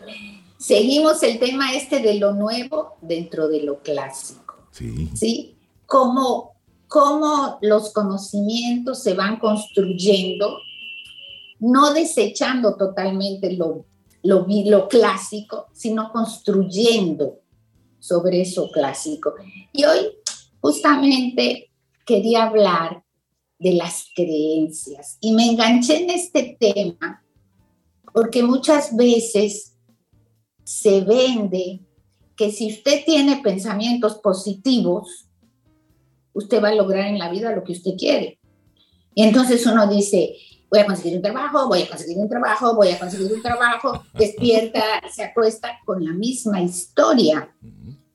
[0.66, 4.66] Seguimos el tema este de lo nuevo dentro de lo clásico.
[4.72, 5.08] Sí.
[5.14, 5.54] ¿Sí?
[5.86, 6.56] Cómo,
[6.88, 10.58] cómo los conocimientos se van construyendo,
[11.60, 13.84] no desechando totalmente lo
[14.24, 17.38] lo, lo clásico, sino construyendo
[18.00, 19.34] sobre eso clásico.
[19.72, 20.18] Y hoy
[20.60, 21.70] justamente
[22.04, 23.04] quería hablar
[23.60, 27.24] de las creencias y me enganché en este tema
[28.12, 29.75] porque muchas veces
[30.66, 31.80] se vende
[32.34, 35.28] que si usted tiene pensamientos positivos,
[36.32, 38.40] usted va a lograr en la vida lo que usted quiere.
[39.14, 40.34] Y entonces uno dice,
[40.68, 44.02] voy a conseguir un trabajo, voy a conseguir un trabajo, voy a conseguir un trabajo,
[44.12, 47.54] despierta, se acuesta con la misma historia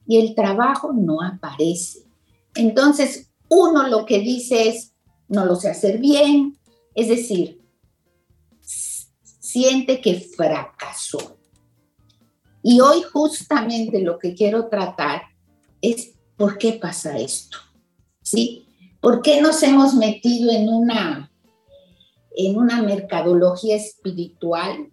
[0.06, 2.00] y el trabajo no aparece.
[2.54, 4.92] Entonces, uno lo que dice es,
[5.26, 6.58] no lo sé hacer bien,
[6.94, 7.62] es decir,
[8.60, 11.38] siente que fracasó.
[12.62, 15.22] Y hoy justamente lo que quiero tratar
[15.80, 17.58] es por qué pasa esto,
[18.22, 18.66] ¿sí?
[19.00, 21.32] ¿Por qué nos hemos metido en una
[22.34, 24.90] en una mercadología espiritual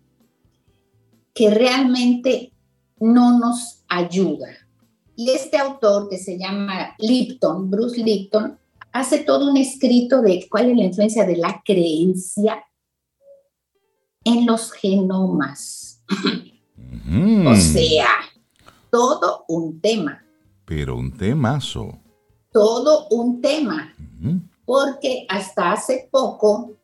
[1.33, 2.51] que realmente
[2.99, 4.49] no nos ayuda.
[5.15, 8.57] Y este autor que se llama Lipton, Bruce Lipton,
[8.91, 12.63] hace todo un escrito de cuál es la influencia de la creencia
[14.23, 16.03] en los genomas.
[17.47, 18.07] o sea,
[18.89, 20.23] todo un tema.
[20.65, 21.99] Pero un temazo.
[22.51, 23.93] Todo un tema.
[24.65, 26.79] Porque hasta hace poco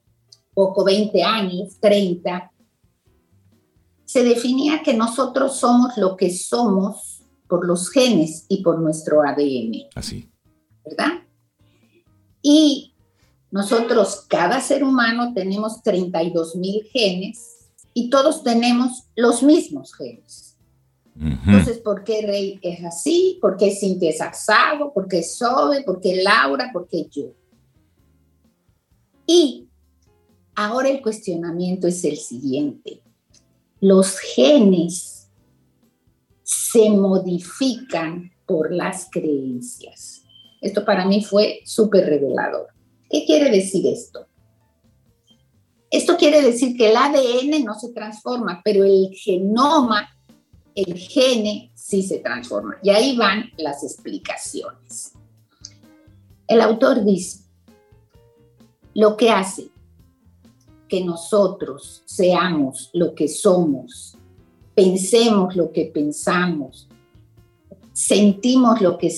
[0.55, 2.51] poco 20 años, 30,
[4.05, 9.89] se definía que nosotros somos lo que somos por los genes y por nuestro ADN.
[9.93, 10.31] Así.
[10.83, 11.23] ¿Verdad?
[12.41, 12.95] Y
[13.51, 17.54] nosotros, cada ser humano, tenemos 32 mil genes
[17.95, 20.55] y todos tenemos los mismos genes.
[21.19, 23.39] Entonces, ¿por qué Rey es así?
[23.41, 24.93] ¿Por qué Cintia es asado?
[24.93, 25.81] ¿Por qué Sobe?
[25.81, 26.69] ¿Por qué Laura?
[26.71, 27.33] ¿Por qué yo?
[29.25, 29.65] Y
[30.55, 33.01] Ahora el cuestionamiento es el siguiente.
[33.81, 35.29] Los genes
[36.43, 40.23] se modifican por las creencias.
[40.61, 42.67] Esto para mí fue súper revelador.
[43.09, 44.27] ¿Qué quiere decir esto?
[45.91, 50.09] Esto quiere decir que el ADN no se transforma, pero el genoma,
[50.73, 52.77] el gene, sí se transforma.
[52.83, 55.13] Y ahí van las explicaciones.
[56.47, 57.45] El autor dice,
[58.93, 59.69] lo que hace
[60.87, 64.17] que nosotros seamos lo que somos,
[64.73, 66.87] pensemos lo que pensamos,
[67.93, 69.09] sentimos lo que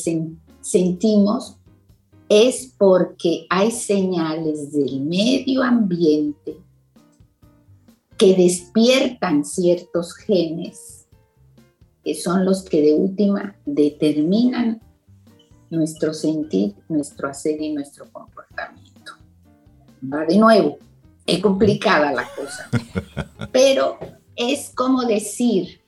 [0.62, 1.57] sentimos,
[2.30, 6.58] es porque hay señales del medio ambiente
[8.18, 11.08] que despiertan ciertos genes,
[12.04, 14.82] que son los que de última determinan
[15.70, 19.14] nuestro sentir, nuestro hacer y nuestro comportamiento.
[20.02, 20.78] Va de nuevo,
[21.26, 22.70] es complicada la cosa,
[23.52, 24.00] pero
[24.36, 25.82] es como decir,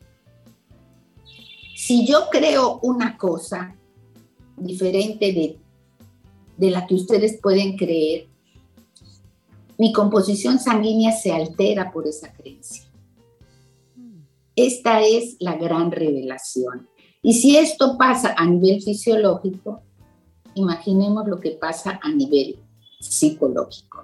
[1.76, 3.76] si yo creo una cosa
[4.58, 5.58] diferente de,
[6.60, 8.28] de la que ustedes pueden creer,
[9.78, 12.84] mi composición sanguínea se altera por esa creencia.
[14.56, 16.90] Esta es la gran revelación.
[17.22, 19.82] Y si esto pasa a nivel fisiológico,
[20.54, 22.60] imaginemos lo que pasa a nivel
[23.00, 24.04] psicológico.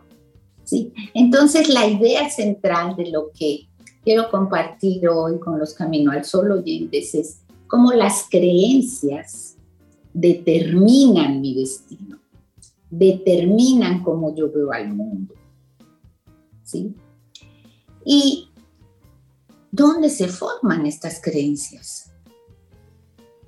[0.63, 0.93] ¿sí?
[1.13, 3.67] Entonces, la idea central de lo que
[4.03, 9.57] quiero compartir hoy con los Camino al Sol oyentes es cómo las creencias
[10.13, 12.14] determinan mi destino,
[12.97, 15.33] determinan cómo yo veo al mundo.
[16.65, 16.95] ¿sí?
[18.03, 18.49] ¿Y
[19.71, 22.11] dónde se forman estas creencias?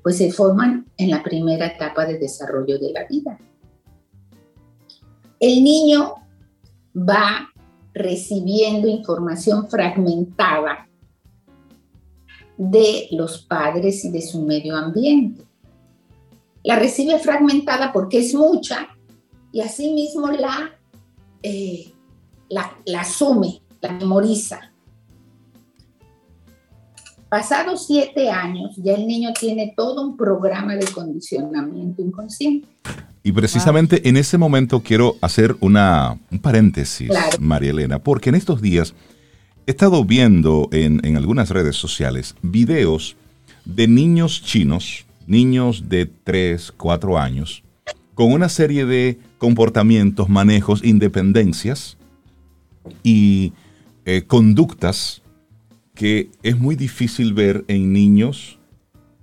[0.01, 3.37] Pues se forman en la primera etapa de desarrollo de la vida.
[5.39, 6.15] El niño
[6.95, 7.49] va
[7.93, 10.87] recibiendo información fragmentada
[12.57, 15.43] de los padres y de su medio ambiente.
[16.63, 18.87] La recibe fragmentada porque es mucha
[19.57, 20.69] y asimismo la,
[21.41, 21.91] eh,
[22.47, 24.71] la, la asume, la memoriza.
[27.27, 32.67] Pasados siete años, ya el niño tiene todo un programa de condicionamiento inconsciente.
[33.23, 38.61] Y precisamente en ese momento quiero hacer una, un paréntesis, María Elena, porque en estos
[38.61, 38.93] días
[39.65, 43.15] he estado viendo en, en algunas redes sociales videos
[43.65, 47.63] de niños chinos, niños de 3, 4 años,
[48.17, 51.97] con una serie de comportamientos, manejos, independencias
[53.03, 53.53] y
[54.05, 55.21] eh, conductas
[55.93, 58.57] que es muy difícil ver en niños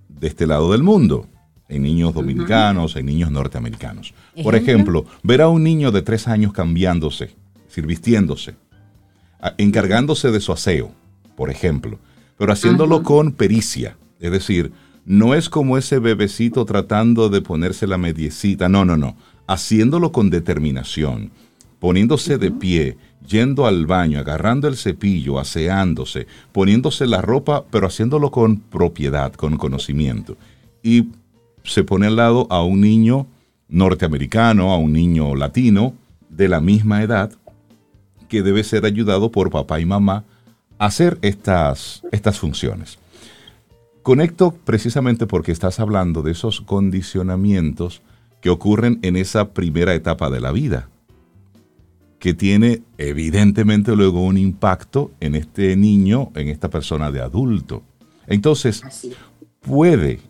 [0.09, 1.26] de este lado del mundo,
[1.68, 4.14] en niños dominicanos, en niños norteamericanos.
[4.45, 7.34] Por ejemplo, ver a un niño de tres años cambiándose,
[7.66, 8.55] sirvistiéndose,
[9.59, 10.92] encargándose de su aseo,
[11.36, 11.99] por ejemplo,
[12.38, 14.70] pero haciéndolo con pericia, es decir,
[15.05, 20.30] no es como ese bebecito tratando de ponerse la mediecita, no, no, no, haciéndolo con
[20.30, 21.30] determinación,
[21.78, 22.96] poniéndose de pie,
[23.28, 29.57] yendo al baño, agarrando el cepillo, aseándose, poniéndose la ropa, pero haciéndolo con propiedad, con
[29.57, 30.36] conocimiento.
[30.82, 31.09] Y
[31.64, 33.26] se pone al lado a un niño
[33.68, 35.94] norteamericano, a un niño latino
[36.28, 37.32] de la misma edad,
[38.28, 40.24] que debe ser ayudado por papá y mamá
[40.78, 42.98] a hacer estas, estas funciones.
[44.05, 48.02] Conecto precisamente porque estás hablando de esos condicionamientos
[48.42, 50.90] que ocurren en esa primera etapa de la vida
[52.18, 57.82] que tiene evidentemente luego un impacto en este niño, en esta persona de adulto.
[58.26, 58.82] Entonces,
[59.61, 60.20] puede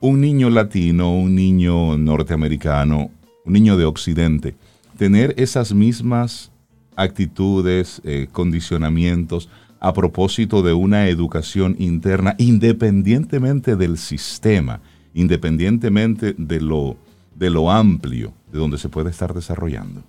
[0.00, 3.10] un niño latino, un niño norteamericano,
[3.44, 4.54] un niño de Occidente,
[4.96, 6.50] tener esas mismas
[6.96, 9.50] actitudes, eh, condicionamientos
[9.80, 14.80] a propósito de una educación interna, independientemente del sistema,
[15.14, 16.96] independientemente de lo,
[17.34, 20.02] de lo amplio de donde se puede estar desarrollando.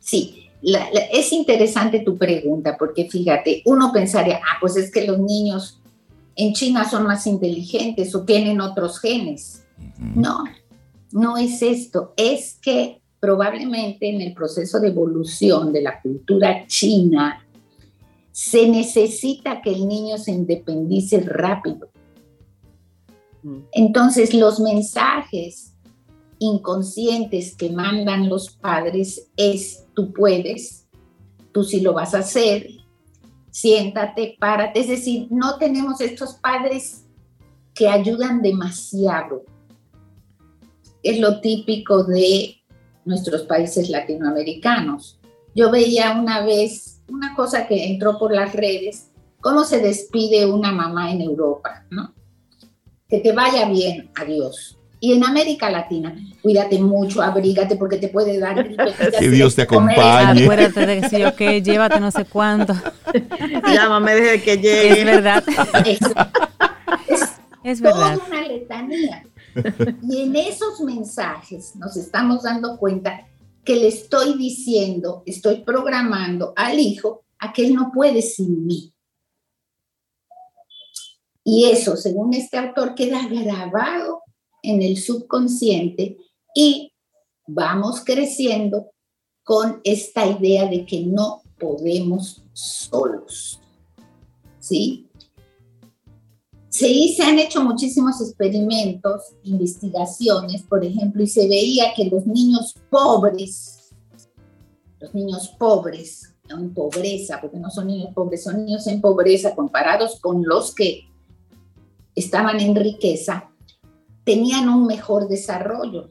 [0.00, 0.50] Sí,
[1.12, 5.80] es interesante tu pregunta porque fíjate, uno pensaría, ah, pues es que los niños
[6.34, 9.64] en China son más inteligentes o tienen otros genes.
[9.98, 10.44] No,
[11.12, 17.41] no es esto, es que probablemente en el proceso de evolución de la cultura china
[18.32, 21.90] se necesita que el niño se independice rápido.
[23.72, 25.74] Entonces los mensajes
[26.38, 30.86] inconscientes que mandan los padres es tú puedes,
[31.52, 32.66] tú sí lo vas a hacer,
[33.50, 34.80] siéntate, párate.
[34.80, 37.04] Es decir, no tenemos estos padres
[37.74, 39.44] que ayudan demasiado.
[41.02, 42.56] Es lo típico de
[43.04, 45.18] nuestros países latinoamericanos.
[45.54, 49.10] Yo veía una vez una cosa que entró por las redes,
[49.40, 52.14] cómo se despide una mamá en Europa, ¿no?
[53.08, 54.78] Que te vaya bien, adiós.
[54.98, 58.64] Y en América Latina, cuídate mucho, abrígate porque te puede dar
[59.18, 60.44] Que Dios te acompañe.
[60.44, 62.74] Acuérdate de que si yo que llévate no sé cuánto.
[63.74, 65.00] Llámame desde que llegue.
[65.00, 65.44] Es verdad.
[67.64, 68.14] Es, verdad.
[68.14, 69.24] Toda una letanía.
[70.08, 73.26] Y en esos mensajes nos estamos dando cuenta
[73.64, 78.92] que le estoy diciendo, estoy programando al hijo a que él no puede sin mí.
[81.44, 84.22] Y eso, según este autor, queda grabado
[84.62, 86.16] en el subconsciente
[86.54, 86.92] y
[87.46, 88.92] vamos creciendo
[89.42, 93.60] con esta idea de que no podemos solos.
[94.60, 95.08] ¿Sí?
[96.72, 102.74] Se, se han hecho muchísimos experimentos, investigaciones, por ejemplo, y se veía que los niños
[102.88, 103.90] pobres,
[104.98, 110.18] los niños pobres, en pobreza, porque no son niños pobres, son niños en pobreza comparados
[110.20, 111.08] con los que
[112.14, 113.50] estaban en riqueza,
[114.24, 116.10] tenían un mejor desarrollo,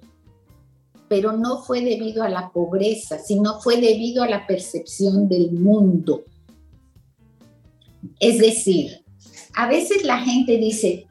[1.08, 6.24] pero no fue debido a la pobreza, sino fue debido a la percepción del mundo.
[8.20, 9.01] Es decir,
[9.56, 11.08] a veces la gente dice,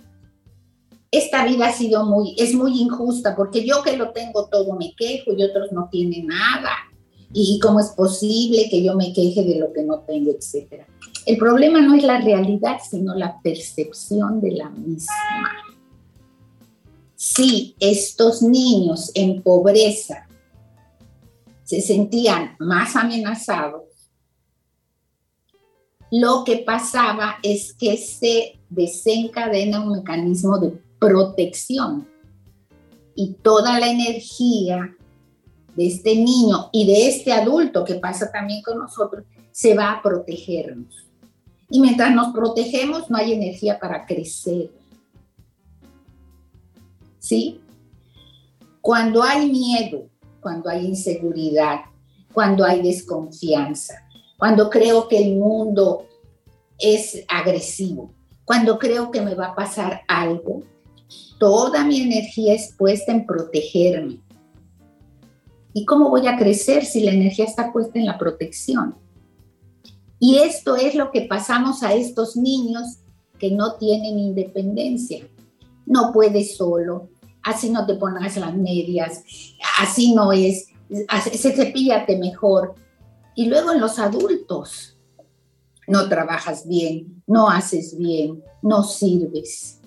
[1.10, 4.94] esta vida ha sido muy, es muy injusta porque yo que lo tengo todo me
[4.94, 6.70] quejo y otros no tienen nada.
[7.32, 10.86] Y cómo es posible que yo me queje de lo que no tengo, etcétera.
[11.26, 15.14] El problema no es la realidad, sino la percepción de la misma
[17.20, 20.26] si estos niños en pobreza
[21.64, 23.82] se sentían más amenazados,
[26.10, 32.08] lo que pasaba es que se desencadena un mecanismo de protección
[33.14, 34.96] y toda la energía
[35.76, 40.02] de este niño y de este adulto que pasa también con nosotros se va a
[40.02, 41.06] protegernos.
[41.70, 44.70] Y mientras nos protegemos, no hay energía para crecer.
[47.18, 47.60] ¿Sí?
[48.80, 50.08] Cuando hay miedo,
[50.40, 51.80] cuando hay inseguridad,
[52.32, 53.94] cuando hay desconfianza,
[54.40, 56.06] cuando creo que el mundo
[56.78, 58.14] es agresivo,
[58.46, 60.62] cuando creo que me va a pasar algo,
[61.38, 64.22] toda mi energía es puesta en protegerme.
[65.74, 68.94] ¿Y cómo voy a crecer si la energía está puesta en la protección?
[70.18, 73.00] Y esto es lo que pasamos a estos niños
[73.38, 75.28] que no tienen independencia.
[75.84, 77.10] No puedes solo,
[77.42, 79.22] así no te pones las medias,
[79.78, 80.68] así no es,
[81.34, 82.74] se cepíllate mejor.
[83.40, 84.98] Y luego en los adultos,
[85.86, 89.80] no trabajas bien, no haces bien, no sirves.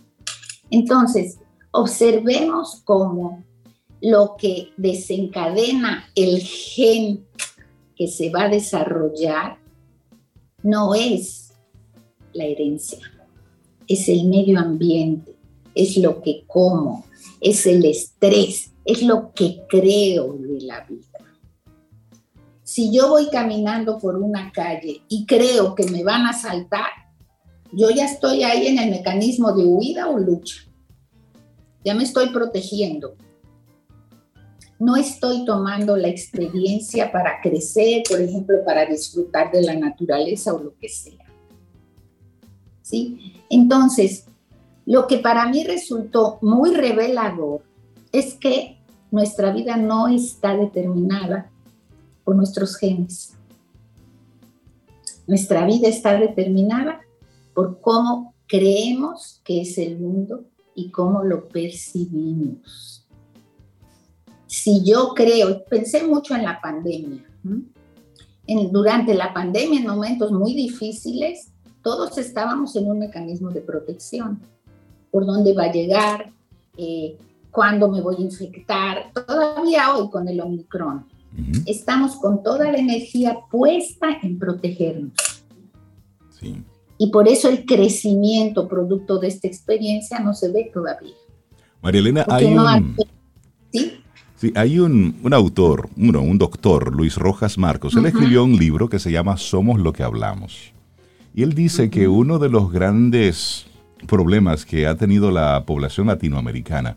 [0.71, 1.37] Entonces,
[1.69, 3.43] observemos cómo
[4.01, 7.27] lo que desencadena el gen
[7.95, 9.59] que se va a desarrollar
[10.63, 11.53] no es
[12.33, 13.05] la herencia,
[13.87, 15.35] es el medio ambiente,
[15.75, 17.05] es lo que como,
[17.39, 21.12] es el estrés, es lo que creo de la vida.
[22.73, 26.89] Si yo voy caminando por una calle y creo que me van a saltar,
[27.71, 30.63] yo ya estoy ahí en el mecanismo de huida o lucha.
[31.85, 33.15] Ya me estoy protegiendo.
[34.79, 40.63] No estoy tomando la experiencia para crecer, por ejemplo, para disfrutar de la naturaleza o
[40.63, 41.31] lo que sea.
[42.81, 43.35] ¿Sí?
[43.51, 44.25] Entonces,
[44.87, 47.61] lo que para mí resultó muy revelador
[48.11, 48.79] es que
[49.11, 51.52] nuestra vida no está determinada
[52.23, 53.33] por nuestros genes.
[55.27, 57.01] Nuestra vida está determinada
[57.53, 60.43] por cómo creemos que es el mundo
[60.75, 63.07] y cómo lo percibimos.
[64.47, 67.23] Si yo creo, pensé mucho en la pandemia,
[68.71, 71.51] durante la pandemia, en momentos muy difíciles,
[71.81, 74.41] todos estábamos en un mecanismo de protección.
[75.11, 76.31] ¿Por dónde va a llegar?
[76.77, 77.17] Eh,
[77.51, 79.11] ¿Cuándo me voy a infectar?
[79.13, 81.05] Todavía hoy con el Omicron.
[81.65, 85.13] Estamos con toda la energía puesta en protegernos.
[86.29, 86.63] Sí.
[86.97, 91.15] Y por eso el crecimiento producto de esta experiencia no se ve todavía.
[91.81, 92.95] María Elena, hay un,
[93.71, 94.53] ¿sí?
[94.55, 97.95] hay un, autor, uno, un doctor, Luis Rojas Marcos.
[97.95, 100.73] Él escribió un libro que se llama Somos lo que hablamos.
[101.33, 103.65] Y él dice que uno de los grandes
[104.07, 106.95] problemas que ha tenido la población latinoamericana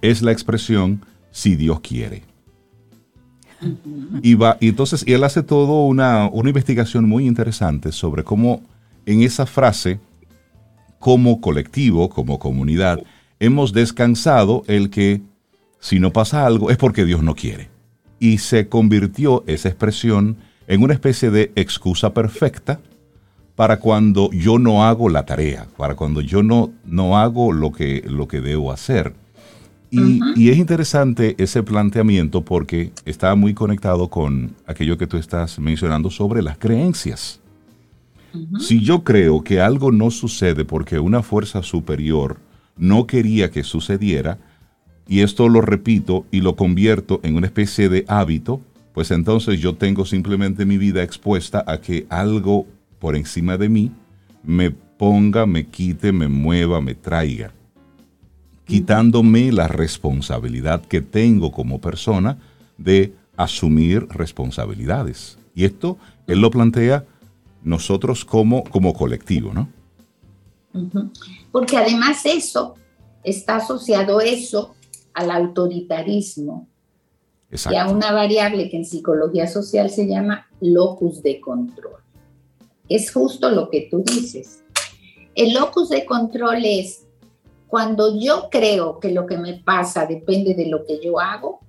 [0.00, 2.22] es la expresión si Dios quiere.
[4.22, 8.62] Y, va, entonces y él hace todo una, una investigación muy interesante sobre cómo
[9.06, 10.00] en esa frase,
[10.98, 13.02] como colectivo, como comunidad,
[13.40, 15.20] hemos descansado el que
[15.80, 17.68] si no pasa algo es porque Dios no quiere.
[18.20, 20.36] Y se convirtió esa expresión
[20.68, 22.80] en una especie de excusa perfecta
[23.56, 28.02] para cuando yo no hago la tarea, para cuando yo no, no hago lo que,
[28.06, 29.14] lo que debo hacer.
[29.94, 35.58] Y, y, es interesante ese planteamiento porque está muy conectado con aquello que tú estás
[35.58, 37.40] mencionando sobre las creencias.
[38.58, 42.38] Si yo creo que algo no sucede porque una fuerza superior
[42.78, 44.38] no quería que sucediera,
[45.06, 48.62] y esto lo repito y lo convierto en una especie de hábito,
[48.94, 52.66] pues entonces yo tengo simplemente mi vida expuesta a que algo
[52.98, 53.92] por encima de mí
[54.42, 57.52] me ponga, me quite, me mueva, me traiga,
[58.66, 62.38] quitándome la responsabilidad que tengo como persona
[62.78, 65.38] de asumir responsabilidades.
[65.54, 67.04] Y esto él lo plantea
[67.62, 69.68] nosotros como, como colectivo, ¿no?
[71.50, 72.74] Porque además eso
[73.22, 74.74] está asociado eso
[75.12, 76.68] al autoritarismo
[77.70, 82.00] y a una variable que en psicología social se llama locus de control.
[82.88, 84.62] Es justo lo que tú dices.
[85.34, 87.01] El locus de control es
[87.72, 91.60] cuando yo creo que lo que me pasa depende de lo que yo hago,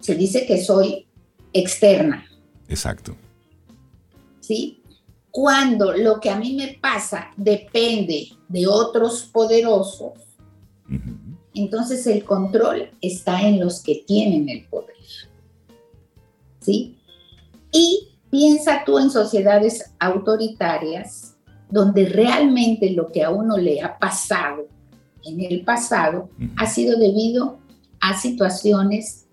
[0.00, 1.06] se dice que soy
[1.52, 2.24] externa.
[2.66, 3.14] Exacto.
[4.40, 4.80] ¿sí?
[5.30, 10.14] Cuando lo que a mí me pasa depende de otros poderosos,
[11.52, 14.96] entonces el control está en los que tienen el poder.
[16.60, 16.96] ¿Sí?
[17.70, 21.36] Y piensa tú en sociedades autoritarias
[21.68, 24.74] donde realmente lo que a uno le ha pasado
[25.26, 27.58] en el pasado ha sido debido
[28.00, 29.26] a situaciones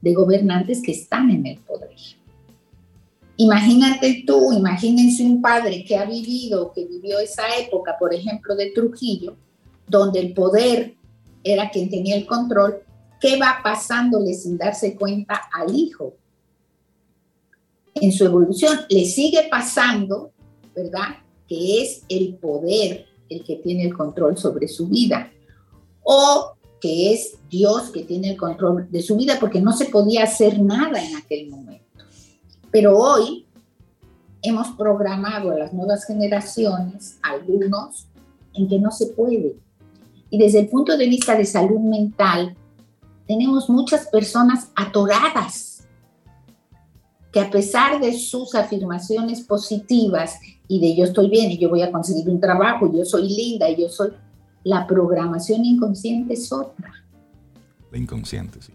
[0.00, 1.90] de gobernantes que están en el poder.
[3.36, 8.70] Imagínate tú, imagínense un padre que ha vivido, que vivió esa época, por ejemplo, de
[8.70, 9.36] Trujillo,
[9.88, 10.94] donde el poder
[11.42, 12.82] era quien tenía el control,
[13.20, 16.14] ¿qué va pasándole sin darse cuenta al hijo?
[17.94, 20.30] En su evolución le sigue pasando,
[20.74, 21.24] ¿verdad?
[21.48, 25.32] que es el poder el que tiene el control sobre su vida,
[26.04, 30.24] o que es Dios que tiene el control de su vida, porque no se podía
[30.24, 32.04] hacer nada en aquel momento.
[32.70, 33.46] Pero hoy
[34.42, 38.06] hemos programado a las nuevas generaciones, algunos,
[38.52, 39.56] en que no se puede.
[40.30, 42.54] Y desde el punto de vista de salud mental,
[43.26, 45.86] tenemos muchas personas atoradas
[47.32, 50.38] que a pesar de sus afirmaciones positivas
[50.68, 53.68] y de yo estoy bien y yo voy a conseguir un trabajo, yo soy linda
[53.68, 54.12] y yo soy,
[54.64, 56.92] la programación inconsciente es otra.
[57.92, 58.72] La inconsciente, sí.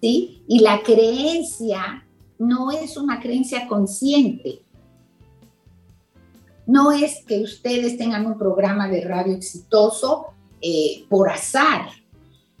[0.00, 0.42] ¿Sí?
[0.48, 2.04] Y la creencia
[2.38, 4.62] no es una creencia consciente.
[6.66, 10.26] No es que ustedes tengan un programa de radio exitoso
[10.60, 11.88] eh, por azar.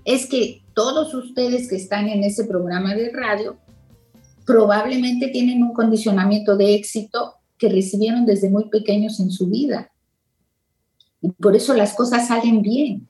[0.04, 3.56] Es que todos ustedes que están en ese programa de radio
[4.44, 9.91] probablemente tienen un condicionamiento de éxito que recibieron desde muy pequeños en su vida.
[11.22, 13.08] Y por eso las cosas salen bien.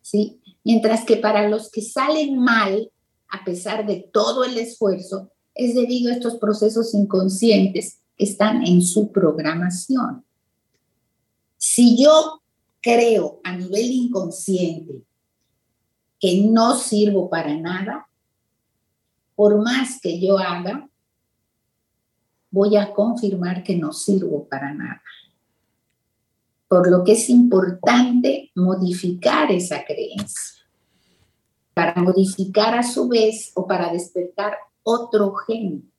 [0.00, 0.40] ¿Sí?
[0.62, 2.90] Mientras que para los que salen mal,
[3.28, 8.80] a pesar de todo el esfuerzo, es debido a estos procesos inconscientes que están en
[8.80, 10.24] su programación.
[11.56, 12.42] Si yo
[12.80, 15.02] creo a nivel inconsciente
[16.20, 18.08] que no sirvo para nada,
[19.34, 20.88] por más que yo haga,
[22.50, 25.02] voy a confirmar que no sirvo para nada.
[26.68, 30.64] Por lo que es importante modificar esa creencia,
[31.74, 35.90] para modificar a su vez o para despertar otro gen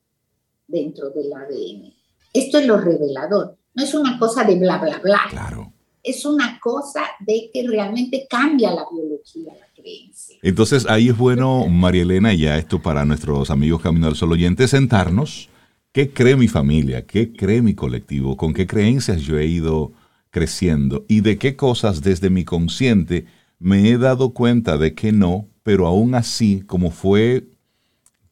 [0.66, 1.94] dentro del ADN.
[2.32, 5.20] Esto es lo revelador, no es una cosa de bla, bla, bla.
[5.30, 5.72] Claro.
[6.02, 10.38] Es una cosa de que realmente cambia la biología, la creencia.
[10.40, 14.70] Entonces ahí es bueno, María Elena, ya esto para nuestros amigos Camino al Sol oyentes,
[14.70, 15.48] sentarnos.
[15.92, 17.06] ¿Qué cree mi familia?
[17.06, 18.36] ¿Qué cree mi colectivo?
[18.36, 19.92] ¿Con qué creencias yo he ido
[20.36, 21.06] creciendo?
[21.08, 23.24] ¿Y de qué cosas desde mi consciente
[23.58, 27.46] me he dado cuenta de que no, pero aún así, como fue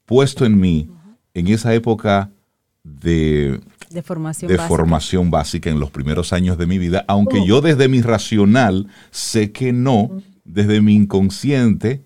[0.04, 0.90] puesto en mí
[1.32, 2.30] en esa época
[2.82, 3.58] de,
[4.02, 4.68] formación, de básica.
[4.68, 7.46] formación básica en los primeros años de mi vida, aunque oh.
[7.46, 10.10] yo desde mi racional sé que no,
[10.44, 12.04] desde mi inconsciente,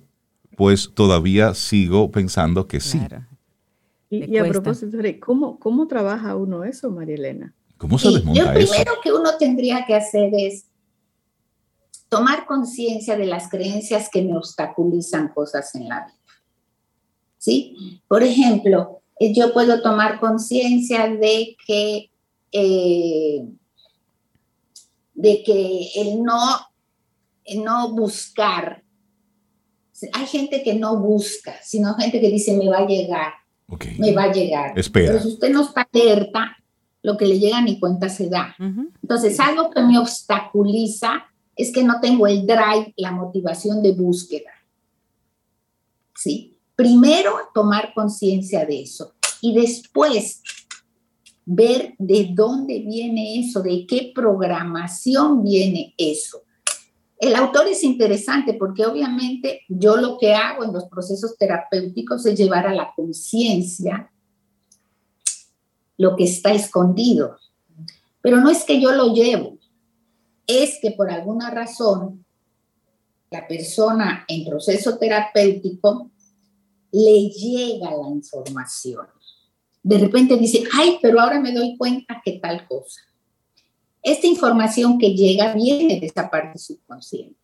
[0.57, 3.01] pues todavía sigo pensando que sí.
[4.11, 7.53] Y, y a propósito, ¿cómo, ¿cómo trabaja uno eso, María Elena?
[7.79, 8.75] ¿Cómo se desmonta eso?
[8.75, 10.67] Lo primero que uno tendría que hacer es
[12.09, 16.15] tomar conciencia de las creencias que me obstaculizan cosas en la vida.
[17.39, 18.03] ¿Sí?
[18.09, 22.11] Por ejemplo, eh, yo puedo tomar conciencia de que,
[22.53, 23.45] eh,
[25.15, 26.41] de que el no,
[27.45, 28.83] el no buscar,
[30.13, 33.33] hay gente que no busca, sino gente que dice me va a llegar,
[33.99, 34.79] me va a llegar.
[34.79, 35.13] Espera.
[35.13, 36.58] Pero si usted no está alerta,
[37.03, 38.55] lo que le llega ni cuenta se da.
[38.59, 38.91] Uh -huh.
[39.03, 41.25] Entonces, algo que me obstaculiza
[41.57, 44.51] es que no tengo el drive, la motivación de búsqueda.
[46.15, 46.57] ¿Sí?
[46.75, 50.43] Primero, tomar conciencia de eso y después
[51.45, 56.43] ver de dónde viene eso, de qué programación viene eso.
[57.19, 62.39] El autor es interesante porque obviamente yo lo que hago en los procesos terapéuticos es
[62.39, 64.13] llevar a la conciencia
[65.99, 67.37] lo que está escondido.
[68.23, 69.59] Pero no es que yo lo llevo,
[70.47, 72.25] es que por alguna razón
[73.31, 76.11] la persona en proceso terapéutico
[76.91, 79.07] le llega la información.
[79.83, 83.03] De repente dice, ay, pero ahora me doy cuenta que tal cosa.
[84.03, 87.37] Esta información que llega viene de esa parte subconsciente.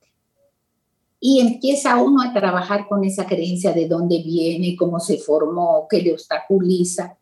[1.20, 6.02] Y empieza uno a trabajar con esa creencia de dónde viene, cómo se formó, qué
[6.02, 7.18] le obstaculiza.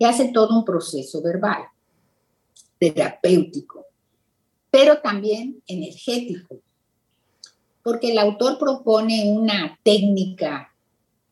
[0.00, 1.62] Y hace todo un proceso verbal,
[2.80, 3.86] terapéutico,
[4.68, 6.60] pero también energético.
[7.84, 10.74] Porque el autor propone una técnica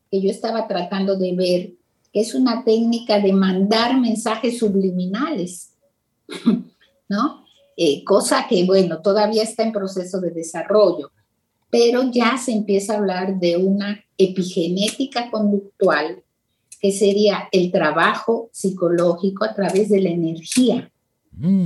[0.09, 1.73] que yo estaba tratando de ver,
[2.13, 5.73] que es una técnica de mandar mensajes subliminales.
[7.09, 7.43] ¿no?
[7.75, 11.11] Eh, cosa que, bueno, todavía está en proceso de desarrollo,
[11.69, 16.23] pero ya se empieza a hablar de una epigenética conductual,
[16.81, 20.91] que sería el trabajo psicológico a través de la energía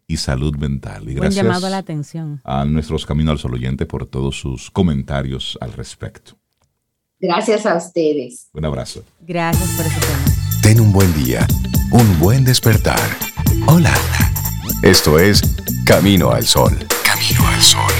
[0.07, 1.09] y salud mental.
[1.09, 2.41] Y gracias llamado a la atención.
[2.45, 6.37] A nuestros Camino al Sol oyentes por todos sus comentarios al respecto.
[7.27, 8.47] Gracias a ustedes.
[8.53, 9.03] Un abrazo.
[9.27, 10.25] Gracias por ese tema.
[10.63, 11.45] Ten un buen día,
[11.91, 13.01] un buen despertar.
[13.67, 13.93] Hola.
[14.83, 15.43] Esto es
[15.85, 16.79] Camino al Sol.
[17.05, 17.93] Camino al Sol.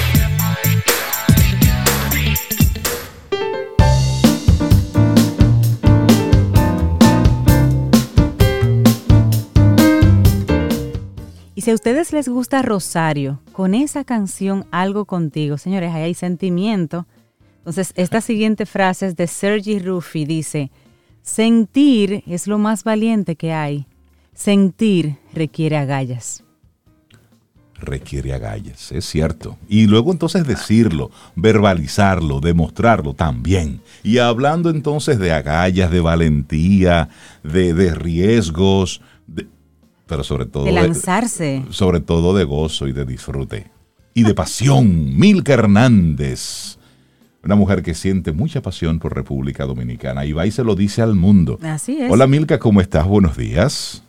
[11.53, 16.13] Y si a ustedes les gusta Rosario, con esa canción Algo contigo, señores, ahí hay
[16.13, 17.05] sentimiento.
[17.67, 20.71] Entonces, esta siguiente frase es de Sergi Ruffi, dice,
[21.21, 23.85] sentir es lo más valiente que hay.
[24.33, 26.45] Sentir requiere agallas
[27.79, 29.55] requiere agallas, es cierto.
[29.69, 33.81] Y luego entonces decirlo, verbalizarlo, demostrarlo también.
[34.01, 37.09] Y hablando entonces de agallas, de valentía,
[37.43, 39.01] de, riesgos,
[40.07, 40.63] pero sobre todo...
[40.65, 41.65] De lanzarse.
[41.69, 43.69] sobre todo de gozo y de disfrute.
[44.15, 45.15] Y de pasión.
[45.15, 46.77] Milka Hernández.
[47.47, 51.01] Una mujer que siente mucha pasión por República Dominicana y va y se lo dice
[51.01, 51.57] al mundo.
[51.63, 52.11] Así es.
[52.11, 53.07] Hola Milka, ¿cómo estás?
[53.07, 54.03] Buenos días.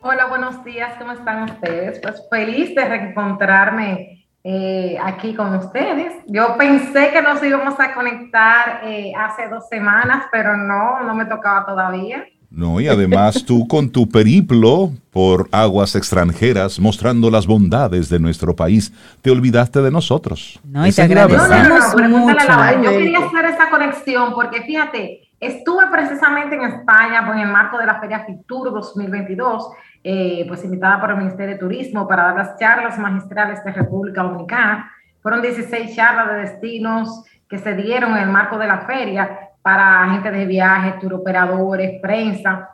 [0.00, 2.00] Hola, buenos días, ¿cómo están ustedes?
[2.00, 6.14] Pues feliz de reencontrarme eh, aquí con ustedes.
[6.26, 11.26] Yo pensé que nos íbamos a conectar eh, hace dos semanas, pero no, no me
[11.26, 12.24] tocaba todavía.
[12.54, 18.54] No, y además tú con tu periplo por aguas extranjeras, mostrando las bondades de nuestro
[18.54, 18.92] país,
[19.22, 20.60] te olvidaste de nosotros.
[20.62, 21.48] No, y te agradecemos
[21.96, 27.38] no, no, no, Yo quería hacer esa conexión porque fíjate, estuve precisamente en España pues,
[27.38, 29.68] en el marco de la Feria Fitur 2022
[30.04, 34.22] eh, pues invitada por el Ministerio de Turismo para dar las charlas magistrales de República
[34.22, 34.92] Dominicana.
[35.22, 40.10] Fueron 16 charlas de destinos que se dieron en el marco de la feria para
[40.10, 42.68] gente de viajes, turoperadores, prensa.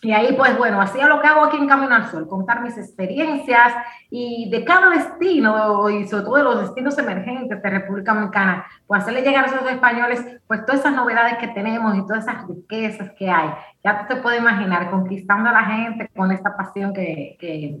[0.00, 2.76] Y ahí, pues bueno, hacía lo que hago aquí en Camino al Sol, contar mis
[2.76, 3.72] experiencias
[4.10, 9.02] y de cada destino, y sobre todo de los destinos emergentes de República Dominicana, pues
[9.02, 13.10] hacerle llegar a esos españoles, pues todas esas novedades que tenemos y todas esas riquezas
[13.16, 13.50] que hay.
[13.84, 17.78] Ya tú te puedes imaginar, conquistando a la gente con esta pasión que, que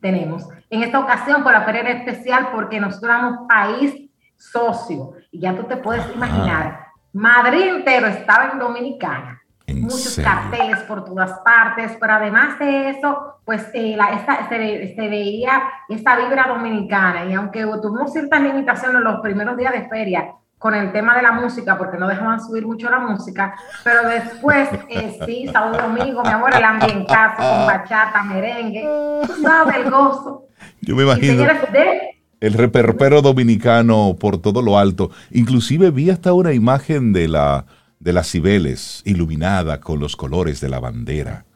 [0.00, 0.48] tenemos.
[0.70, 5.56] En esta ocasión, por la feria era especial porque nosotros somos país socio, y ya
[5.56, 6.83] tú te puedes imaginar,
[7.14, 9.40] Madrid entero estaba en Dominicana
[9.72, 15.08] muchos carteles por todas partes, pero además de eso, pues eh, la, esta, se, se,
[15.08, 20.74] veía esta vibra dominicana y aunque tuvimos ciertas limitaciones los primeros días de feria con
[20.74, 25.18] el tema de la música, porque no dejaban subir mucho la música, pero después, eh,
[25.26, 28.82] sí, sábado domingo, mi amor, el ambientazo con bachata, merengue,
[29.42, 30.46] sabes, el gozo.
[30.80, 31.44] Yo me imagino.
[32.44, 35.10] El reperpero dominicano por todo lo alto.
[35.30, 37.64] Inclusive vi hasta una imagen de la
[37.98, 41.46] de las Cibeles, iluminada con los colores de la bandera.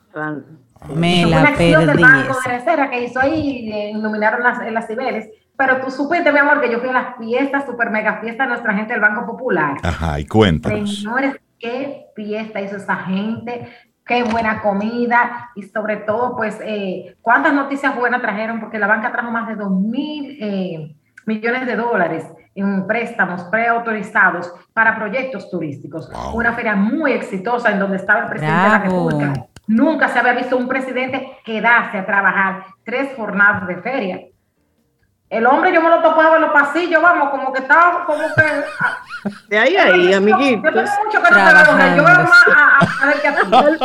[0.95, 1.87] Me la perdí.
[1.87, 5.29] del banco de reserva que hizo ahí, iluminaron las, las Cibeles.
[5.59, 8.51] Pero tú supiste, mi amor, que yo fui a las fiestas, super mega fiesta de
[8.51, 9.77] nuestra gente del Banco Popular.
[9.83, 11.03] Ajá, y cuéntanos.
[11.03, 13.69] Señores, qué fiesta hizo esa gente,
[14.09, 19.13] qué buena comida y sobre todo, pues, eh, cuántas noticias buenas trajeron, porque la banca
[19.13, 20.97] trajo más de 2 mil eh,
[21.27, 26.11] millones de dólares en préstamos preautorizados para proyectos turísticos.
[26.33, 29.47] Una feria muy exitosa en donde estaba el presidente de la República.
[29.69, 34.21] Nunca se había visto un presidente quedarse a trabajar tres jornadas de feria.
[35.31, 38.65] El hombre yo me lo topaba en los pasillos, vamos, como que estaba, como que...
[39.49, 40.73] De ahí a ahí, amiguitos.
[40.73, 43.79] Yo tengo mucho que no te veo, yo veo más a, a, ver qué hacer.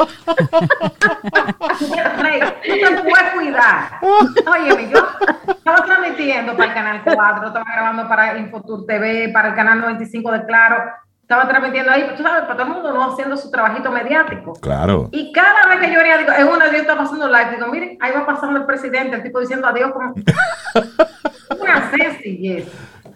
[1.73, 3.99] Tú te puedes cuidar.
[4.01, 4.99] Oye, yo
[5.47, 10.31] estaba transmitiendo para el Canal 4, estaba grabando para Infotur TV, para el Canal 95
[10.31, 13.11] de Claro, estaba transmitiendo ahí, tú sabes, para todo el mundo, ¿no?
[13.11, 14.53] Haciendo su trabajito mediático.
[14.61, 15.09] Claro.
[15.11, 17.97] Y cada vez que yo venía, digo, en una yo estaba pasando live, digo, miren,
[18.01, 20.13] ahí va pasando el presidente, el tipo diciendo adiós como...
[21.59, 22.67] una sencillez.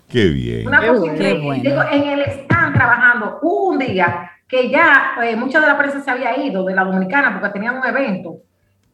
[0.07, 0.67] Qué bien.
[0.67, 1.61] Una Qué bueno.
[1.61, 6.09] Digo, en el están trabajando un día que ya eh, mucha de la prensa se
[6.09, 8.37] había ido de la dominicana porque tenían un evento.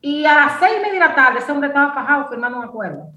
[0.01, 2.65] Y a las seis y media de la tarde ese hombre estaba fajado firmando un
[2.65, 3.11] acuerdo.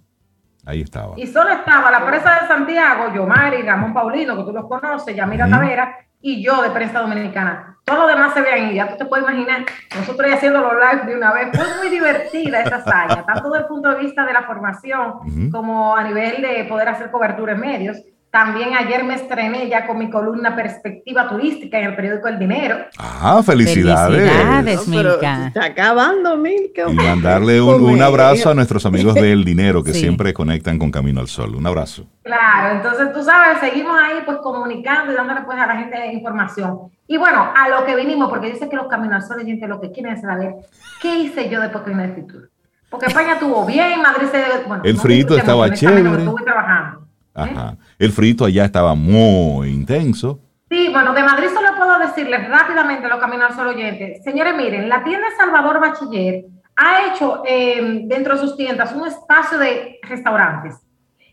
[0.67, 1.15] Ahí estaba.
[1.17, 5.49] Y solo estaba la prensa de Santiago, Yomari, Ramón Paulino, que tú los conoces, Yamira
[5.49, 7.79] Tavera, y yo de prensa dominicana.
[7.85, 9.65] Todo lo demás se ve ahí, ya tú te puedes imaginar,
[9.97, 11.51] nosotros haciendo los live de una vez.
[11.55, 15.95] Fue muy divertida esa hazaña, tanto desde el punto de vista de la formación como
[15.95, 17.99] a nivel de poder hacer cobertura en medios.
[18.31, 22.77] También ayer me estrené ya con mi columna Perspectiva Turística en el periódico El Dinero.
[22.99, 24.31] Ah, felicidades.
[24.31, 25.47] Felicidades, Milka.
[25.47, 26.83] Está acabando, Milka.
[26.89, 30.01] Y mandarle un, un, abrazo a nuestros amigos del Dinero que sí.
[30.01, 31.55] siempre conectan con Camino al Sol.
[31.55, 32.07] Un abrazo.
[32.23, 36.91] Claro, entonces tú sabes, seguimos ahí pues comunicando y dándole pues a la gente información.
[37.07, 39.67] Y bueno, a lo que vinimos, porque yo sé que los Camino al Sol, gente,
[39.69, 40.57] lo que quieren es saber
[41.01, 42.49] qué hice yo después que vine futuro.
[42.91, 44.67] Porque España estuvo bien, Madrid se...
[44.67, 46.19] Bueno, el no frito estaba chévere.
[46.19, 47.06] Estuve trabajando.
[47.37, 47.77] Ajá.
[47.99, 50.41] El frito allá estaba muy intenso.
[50.69, 54.21] Sí, bueno, de Madrid solo puedo decirles rápidamente lo camino al solo oyente.
[54.25, 59.59] Señores, miren, la tienda Salvador Bachiller ha hecho eh, dentro de sus tiendas un espacio
[59.59, 60.77] de restaurantes.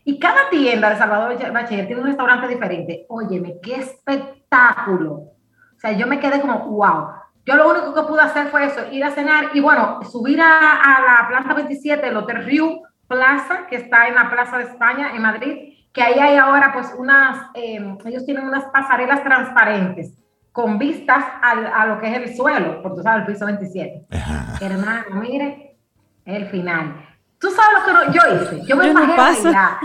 [0.04, 3.06] Y cada tienda de Salvador Bachiller tiene un restaurante diferente.
[3.08, 5.12] Óyeme, qué espectáculo.
[5.14, 7.08] O sea, yo me quedé como, wow.
[7.46, 10.80] Yo lo único que pude hacer fue eso, ir a cenar y bueno, subir a,
[10.80, 15.14] a la planta 27 del Hotel Riu Plaza, que está en la Plaza de España,
[15.14, 20.12] en Madrid, que ahí hay ahora pues unas, eh, ellos tienen unas pasarelas transparentes
[20.50, 24.06] con vistas al, a lo que es el suelo, por tú sabes, el piso 27.
[24.10, 24.58] Ajá.
[24.60, 25.76] Hermano, mire,
[26.24, 26.96] el final.
[27.38, 28.66] Tú sabes lo que yo hice.
[28.66, 29.78] Yo me bajé a bailar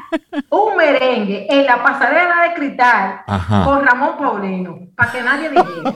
[0.49, 3.65] un merengue en la pasarela de cristal Ajá.
[3.65, 5.93] con Ramón Paulino, para que nadie dijera.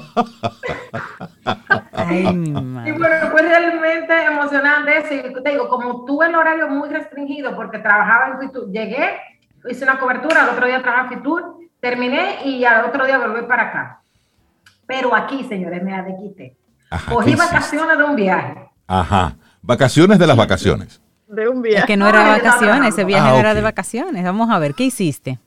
[1.94, 2.26] Ay,
[2.86, 5.28] y bueno, fue realmente emocionante eso.
[5.28, 9.33] Y te digo, como tuve el horario muy restringido porque trabajaba en Fitur, llegué
[9.70, 13.46] hice una cobertura, al otro día trabajé en Fitur, terminé y al otro día volví
[13.48, 14.02] para acá.
[14.86, 16.58] Pero aquí, señores, me la de quité.
[17.10, 18.70] Cogí vacaciones de un viaje.
[18.88, 19.36] Ajá.
[19.62, 21.02] Vacaciones de las vacaciones.
[21.28, 21.80] De un viaje.
[21.80, 24.24] Es que no era vacaciones, ese viaje ah, no era de vacaciones.
[24.24, 25.40] Vamos a ver, ¿qué hiciste?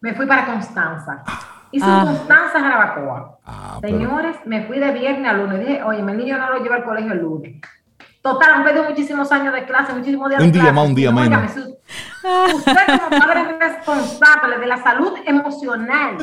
[0.00, 1.24] Me fui para Constanza.
[1.72, 2.04] Hice ah.
[2.06, 3.38] Constanza, Jarabacoa.
[3.44, 4.48] Ah, Señores, pero...
[4.48, 5.60] me fui de viernes a lunes.
[5.60, 7.60] Dije, oye, mi niño no lo lleva al colegio el lunes.
[8.22, 10.74] Total, han perdido muchísimos años de clase, muchísimos días un de día clase.
[10.74, 11.56] más, un día menos.
[12.54, 16.18] Usted como padre responsable de la salud emocional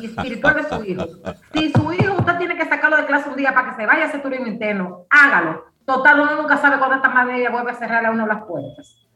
[0.00, 1.06] y espiritual de su hijo.
[1.54, 4.04] Si su hijo usted tiene que sacarlo de clase un día para que se vaya
[4.04, 5.66] a ese turismo interno, hágalo.
[5.84, 9.06] Total, uno nunca sabe cuándo esta madre vuelve a cerrar a uno las puertas.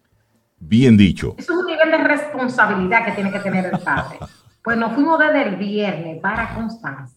[0.61, 1.35] Bien dicho.
[1.37, 4.18] Eso es un nivel de responsabilidad que tiene que tener el padre.
[4.62, 7.16] Pues nos fuimos desde el viernes para Constanza.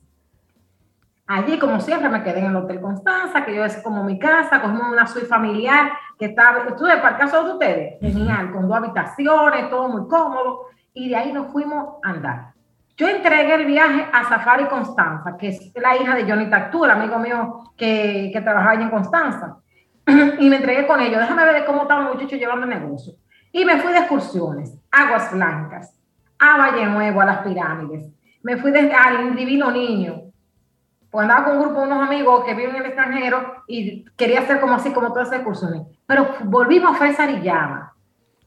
[1.25, 4.61] Allí, como siempre, me quedé en el Hotel Constanza, que yo es como mi casa,
[4.61, 8.77] cogimos una suite familiar que estaba, estuve para el caso de ustedes, genial, con dos
[8.77, 12.53] habitaciones, todo muy cómodo, y de ahí nos fuimos a andar.
[12.97, 16.91] Yo entregué el viaje a Safari Constanza, que es la hija de Johnny Tactu, el
[16.91, 19.57] amigo mío que, que trabajaba allí en Constanza,
[20.39, 21.19] y me entregué con ellos.
[21.19, 23.13] Déjame ver cómo estaba el muchacho llevando el negocio.
[23.51, 25.97] Y me fui de excursiones, Aguas Blancas,
[26.37, 28.11] a Valle Nuevo, a las pirámides.
[28.43, 30.22] Me fui de, al Divino Niño,
[31.13, 34.39] pues andaba con un grupo de unos amigos que viven en el extranjero y quería
[34.39, 35.83] hacer como así, como todas esas excursiones.
[36.07, 37.93] Pero volvimos a Fresa Llama,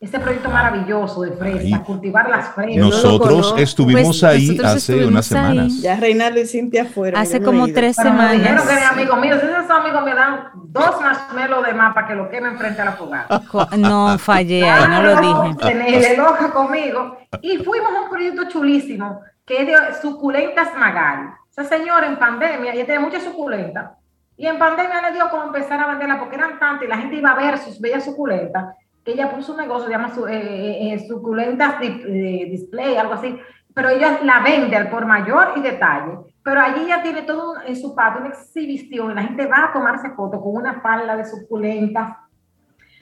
[0.00, 2.78] ese proyecto maravilloso de fresa, cultivar las fresas.
[2.78, 5.66] Nosotros no estuvimos pues, ahí nosotros hace estuvimos unas semanas.
[5.66, 5.80] Ahí.
[5.80, 7.20] Ya Reinaldo y Cintia fueron.
[7.20, 8.32] Hace como tres Pero semanas.
[8.32, 11.94] Me dijeron que mi amigo mío, si esos amigos me dan dos marshmallows de más
[11.94, 13.42] para que lo quemen frente a la fogata.
[13.78, 15.56] No fallé ahí, no lo dije.
[15.60, 17.16] Tener loja conmigo.
[17.42, 21.28] Y fuimos a un proyecto chulísimo que es de suculentas Magali.
[21.57, 23.96] Esa señora en pandemia, ella tiene mucha suculenta,
[24.36, 27.16] y en pandemia le dio como empezar a venderla porque eran tantas y la gente
[27.16, 30.92] iba a ver sus bellas suculentas, que ella puso un negocio, se llama su, eh,
[30.92, 33.38] eh, suculentas eh, display, algo así,
[33.72, 36.18] pero ella la vende al por mayor y detalle.
[36.42, 39.72] Pero allí ella tiene todo en su patio, una exhibición, y la gente va a
[39.72, 42.16] tomarse fotos con una falda de suculentas,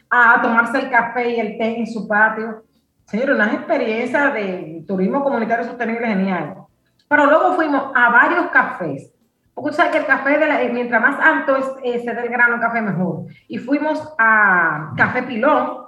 [0.09, 2.63] a tomarse el café y el té en su patio.
[3.07, 6.65] Señor, una experiencia de turismo comunitario sostenible genial.
[7.09, 9.13] Pero luego fuimos a varios cafés.
[9.55, 12.61] Porque usted sabe que el café, de la, mientras más alto es ese del grano
[12.61, 13.27] café, mejor.
[13.47, 15.85] Y fuimos a Café Pilón.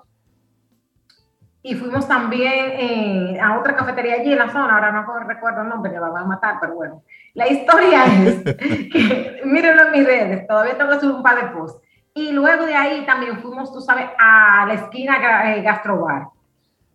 [1.62, 4.75] Y fuimos también eh, a otra cafetería allí en la zona.
[4.75, 7.03] Ahora no recuerdo el nombre, que la van a matar, pero bueno.
[7.35, 11.49] La historia es que, mírenlo en mis redes, todavía tengo que subir un par de
[11.49, 11.83] posts.
[12.14, 16.29] Y luego de ahí también fuimos, tú sabes, a la esquina eh, Gastrobar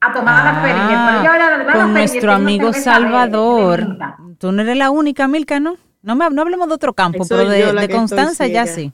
[0.01, 1.65] a tomar ah, la feria.
[1.65, 3.97] Pero con nuestro amigo Salvador.
[4.39, 5.75] Tú no eres la única, Milka, ¿no?
[6.01, 8.91] No, me, no hablemos de otro campo, pero de, de Constanza ya sí.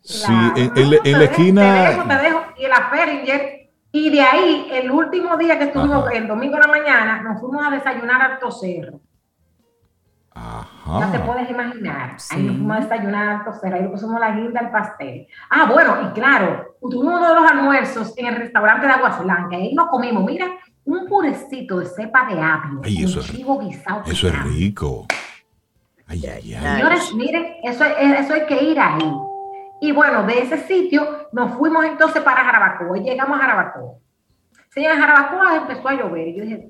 [0.00, 1.62] Sí, en, en, en, la esquina.
[1.62, 2.40] Te dejo, te dejo.
[2.58, 3.70] Y la Feringer.
[3.90, 6.16] Y de ahí, el último día que estuvimos, Ajá.
[6.16, 9.00] el domingo de la mañana, nos fuimos a desayunar al Tocerro.
[10.34, 11.00] Ajá.
[11.00, 12.18] Ya te puedes imaginar.
[12.18, 12.34] Sí.
[12.34, 13.76] Ahí nos fuimos a desayunar Tocerro.
[13.76, 15.28] Ahí pusimos la guinda al pastel.
[15.48, 19.52] Ah, bueno, y claro, tuvimos uno de los almuerzos en el restaurante de Aguas Blancas.
[19.52, 20.46] Ahí nos comimos, mira,
[20.84, 22.80] un purecito de cepa de apio.
[22.82, 25.06] Ay, eso, chivo guisado eso es rico.
[26.06, 26.76] Ay, ay, ay.
[26.76, 29.12] Señores, miren, eso, eso hay que ir ahí.
[29.80, 33.94] Y bueno, de ese sitio nos fuimos entonces para Jarabacoa y llegamos a Jarabacoa.
[34.70, 36.68] Señora, Jarabacoa empezó a llover y yo dije,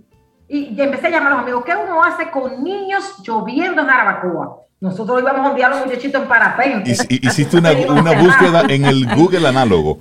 [0.49, 4.59] Y, empecé a llamar a los amigos, ¿qué uno hace con niños lloviendo en Jarabacoa?
[4.81, 6.91] Nosotros íbamos a enviar a los muchachitos en parapente.
[6.91, 10.01] Hiciste una, una búsqueda en el Google análogo.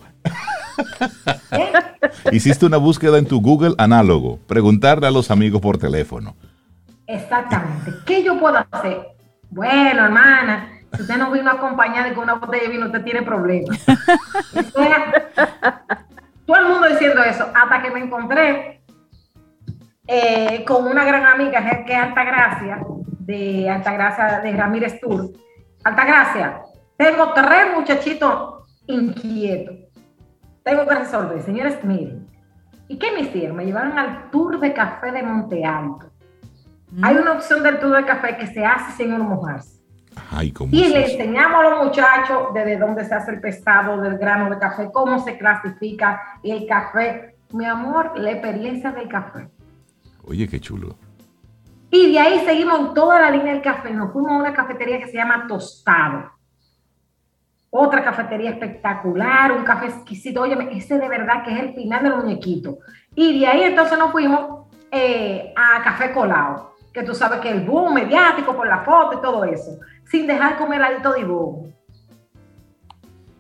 [1.52, 1.72] ¿Eh?
[2.32, 6.36] Hiciste una búsqueda en tu Google análogo, preguntarle a los amigos por teléfono.
[7.08, 7.92] Exactamente.
[8.06, 9.08] ¿Qué yo puedo hacer?
[9.50, 13.22] Bueno, hermana, si usted no vino acompañada y con una botella de vino, usted tiene
[13.22, 13.78] problemas.
[16.46, 18.83] todo el mundo diciendo eso, hasta que me encontré
[20.08, 22.80] eh, con una gran amiga que es Altagracia,
[23.20, 25.32] de Altagracia de Ramírez Tour.
[25.84, 26.62] Altagracia,
[26.98, 29.76] tengo tres muchachitos inquietos.
[30.64, 31.42] Tengo que resolver.
[31.42, 32.28] Señores, miren.
[32.88, 33.58] ¿Y qué me hicieron?
[33.58, 36.12] Me llevaron al Tour de Café de Monte Alto.
[36.92, 37.04] Mm.
[37.06, 39.82] Hay una opción del Tour de Café que se hace sin mojarse.
[40.72, 44.60] y le enseñamos a los muchachos desde dónde se hace el pesado del grano de
[44.60, 47.36] café, cómo se clasifica el café.
[47.52, 49.50] Mi amor, la experiencia del café.
[50.26, 50.96] Oye, qué chulo.
[51.92, 53.92] Y de ahí seguimos toda la línea del café.
[53.92, 56.32] Nos fuimos a una cafetería que se llama Tostado.
[57.70, 60.42] Otra cafetería espectacular, un café exquisito.
[60.42, 62.80] Oye, ese de verdad que es el final del muñequito.
[63.16, 67.62] Y de ahí entonces nos fuimos eh, a Café Colado, que tú sabes que el
[67.62, 71.74] boom mediático por la foto y todo eso, sin dejar comer alto de.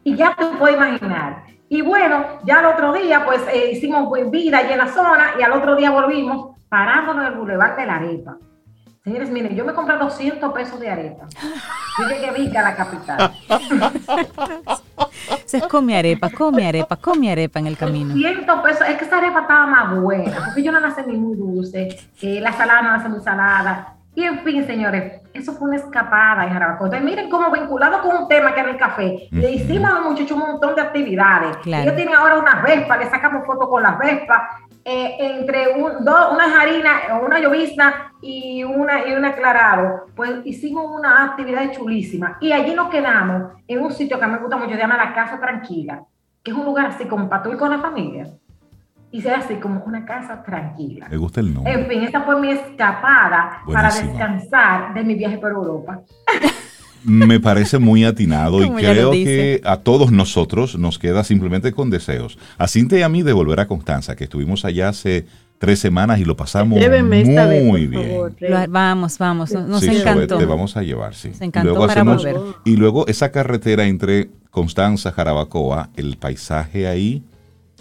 [0.03, 1.43] Y ya tú puedes imaginar.
[1.69, 5.41] Y bueno, ya el otro día, pues eh, hicimos vida allí en la zona y
[5.41, 8.37] al otro día volvimos parándonos en el Boulevard de la Arepa.
[9.03, 11.27] Señores, miren, yo me compré 200 pesos de arepa.
[11.99, 13.31] Yo llegué a Vica, la capital.
[15.45, 18.15] Se come arepa, come arepa, come arepa en el camino.
[18.15, 21.15] 200 pesos, es que esa arepa estaba más buena, porque yo no la hace ni
[21.15, 21.89] muy dulce,
[22.23, 23.97] eh, la salada no la hace muy salada.
[24.15, 26.87] Y en fin, señores, eso fue una escapada en Jarabacoa.
[26.87, 30.05] Entonces, miren cómo vinculado con un tema que era el café, le hicimos a los
[30.05, 31.57] muchachos un montón de actividades.
[31.65, 34.41] Ellos tienen ahora unas vespas, le sacamos fotos con las vespas,
[34.85, 40.85] eh, entre un, dos, una harina, una llovizna y una, y un aclarado, pues hicimos
[40.89, 42.37] una actividad chulísima.
[42.41, 45.39] Y allí nos quedamos en un sitio que me gusta mucho, se llama La Casa
[45.39, 46.03] Tranquila,
[46.43, 48.27] que es un lugar así como para tú ir con la familia.
[49.11, 51.07] Y sea así como una casa tranquila.
[51.07, 51.71] Me gusta el nombre.
[51.71, 56.01] En fin, esta fue mi escapada para descansar de mi viaje por Europa.
[57.03, 62.37] me parece muy atinado y creo que a todos nosotros nos queda simplemente con deseos.
[62.57, 65.25] A Cintia y a mí de volver a Constanza, que estuvimos allá hace
[65.57, 68.35] tres semanas y lo pasamos muy bien.
[68.69, 70.37] vamos, vamos, nos encantó.
[70.37, 71.31] Te vamos a llevar, sí.
[71.39, 72.35] encantó para volver.
[72.65, 77.23] Y luego esa carretera entre Constanza, Jarabacoa, el paisaje ahí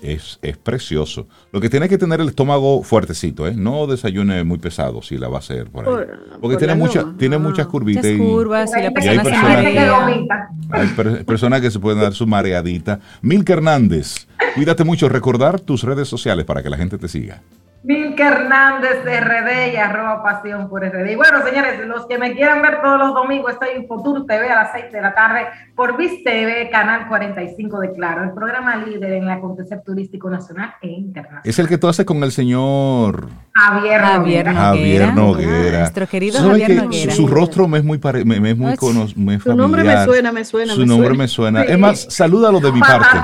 [0.02, 1.26] es, precioso.
[1.52, 3.54] Lo que tiene que tener el estómago fuertecito, ¿eh?
[3.54, 6.06] No desayune muy pesado si la va a hacer por ahí.
[6.40, 8.04] Porque tiene, mucha, tiene muchas curvitas.
[8.04, 9.58] y, curvas y, la persona
[10.70, 13.00] hay personas, que se pueden dar su mareadita.
[13.20, 15.08] Milka Hernández, cuídate mucho.
[15.08, 17.42] Recordar tus redes sociales para que la gente te siga.
[17.84, 21.10] Milka Hernández de RD y arroba pasión por RD.
[21.10, 24.50] Y bueno, señores, los que me quieran ver todos los domingos, estoy en Futur TV
[24.50, 28.76] a las 6 de la tarde por VIS TV, canal 45 de Claro, el programa
[28.76, 31.42] líder en el acontecer turístico nacional e internacional.
[31.44, 34.54] Es el que tú haces con el señor Javier, Noguera.
[34.54, 35.78] Javier Noguera.
[35.80, 37.12] Nuestro querido Javier Noguera.
[37.12, 40.30] Su, rostro me es muy, pare, me, es muy, conos, me Su nombre me suena,
[40.30, 40.74] me suena.
[40.74, 41.62] Su nombre me suena.
[41.62, 43.18] Es más, salúdalo de mi parte.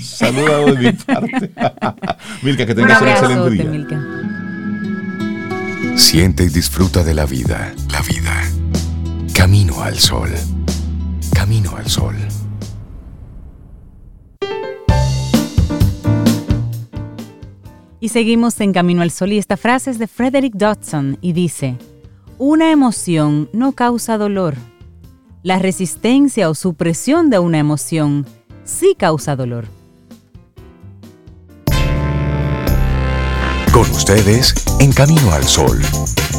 [0.00, 1.50] salúdalo de mi parte.
[2.42, 2.99] Milka, que tengas
[5.96, 8.42] Siente y disfruta de la vida, la vida.
[9.34, 10.28] Camino al sol.
[11.32, 12.14] Camino al sol.
[18.00, 21.76] Y seguimos en Camino al Sol y esta frase es de Frederick Dodson y dice,
[22.36, 24.56] una emoción no causa dolor.
[25.42, 28.26] La resistencia o supresión de una emoción
[28.64, 29.79] sí causa dolor.
[33.80, 35.80] Con ustedes, en Camino al Sol,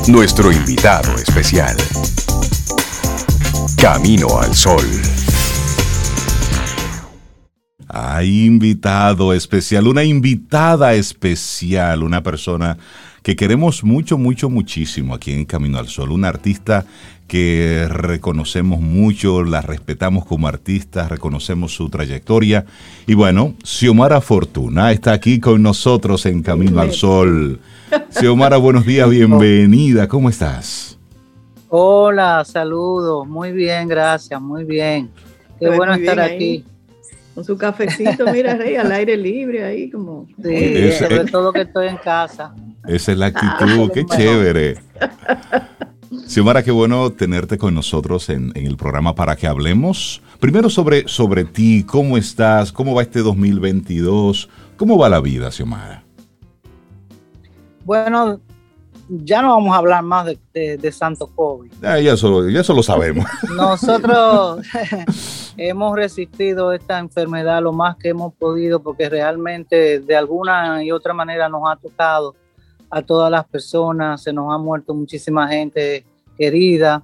[0.05, 1.75] nuestro invitado especial.
[3.77, 5.30] Camino al Sol.
[7.93, 12.77] Hay invitado especial, una invitada especial, una persona
[13.21, 16.85] que queremos mucho, mucho, muchísimo aquí en Camino al Sol, una artista
[17.27, 22.65] que reconocemos mucho, la respetamos como artista, reconocemos su trayectoria.
[23.07, 27.59] Y bueno, Xiomara Fortuna está aquí con nosotros en Camino al Sol.
[28.09, 30.97] Xiomara, buenos días, bienvenida, ¿cómo estás?
[31.67, 35.09] Hola, saludos, muy bien, gracias, muy bien.
[35.59, 36.63] Qué bueno estar aquí.
[37.34, 40.27] Con su cafecito, mira, Rey, al aire libre ahí, como.
[40.43, 42.53] Sí, sobre todo que estoy en casa.
[42.88, 44.77] Esa es la actitud, qué chévere.
[46.27, 51.45] Xiomara, qué bueno tenerte con nosotros en, el programa para que hablemos primero sobre, sobre
[51.45, 56.03] ti, cómo estás, cómo va este 2022, cómo va la vida, Xiomara.
[57.86, 58.41] Bueno,
[59.14, 61.72] ya no vamos a hablar más de, Santo COVID.
[61.82, 63.26] ya, eso, ya eso lo sabemos.
[63.55, 64.66] Nosotros
[65.57, 71.14] hemos resistido esta enfermedad lo más que hemos podido porque realmente de alguna y otra
[71.14, 72.36] manera nos ha tocado
[72.89, 76.05] a todas las personas, se nos ha muerto muchísima gente
[76.38, 77.03] querida,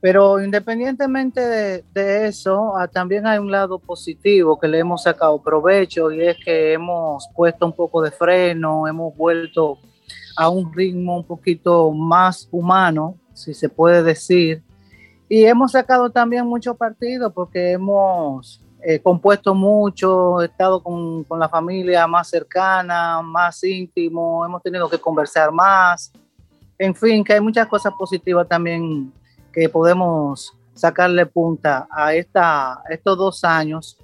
[0.00, 6.10] pero independientemente de, eso, ah, también hay un lado positivo que le hemos sacado provecho
[6.10, 9.78] y es que hemos puesto un poco de freno, hemos vuelto
[10.38, 14.62] a un ritmo un poquito más humano, si se puede decir,
[15.28, 21.40] y hemos sacado también mucho partido porque hemos eh, compuesto mucho, he estado con, con,
[21.40, 26.12] la familia más cercana, más íntimo, hemos tenido que conversar más.
[26.78, 29.12] En fin, que hay muchas cosas positivas también
[29.52, 33.98] que podemos sacarle punta a esta, estos dos años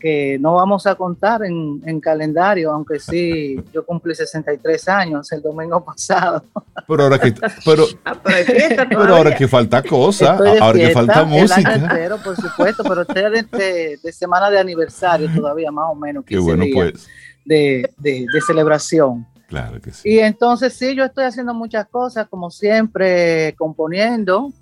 [0.00, 5.84] que no vamos a contar en, calendario, aunque sí, yo cumplí 63 años el domingo
[5.84, 6.44] pasado.
[6.88, 7.34] Pero ahora que,
[7.64, 11.74] pero, ah, pero, ahora que falta cosa, ahora que falta música.
[11.74, 16.24] Entero, por supuesto, pero ustedes de, de, semana de aniversario todavía, más o menos.
[16.24, 17.06] Qué bueno, pues.
[17.44, 19.26] De, de, de celebración.
[19.46, 20.08] Claro que sí.
[20.08, 24.52] Y entonces sí, yo estoy haciendo muchas cosas, como siempre, componiendo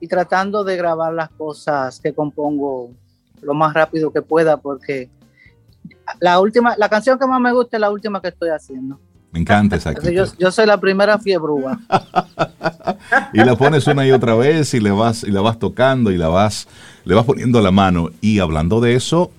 [0.00, 2.90] y tratando de grabar las cosas que compongo
[3.42, 5.08] lo más rápido que pueda porque
[6.20, 8.98] la última, la canción que más me gusta es la última que estoy haciendo.
[9.30, 11.78] Me encanta esa yo, yo, soy la primera fiebrúa.
[13.34, 16.16] y la pones una y otra vez y le vas y la vas tocando y
[16.16, 16.66] la vas
[17.04, 19.30] le vas poniendo la mano y hablando de eso,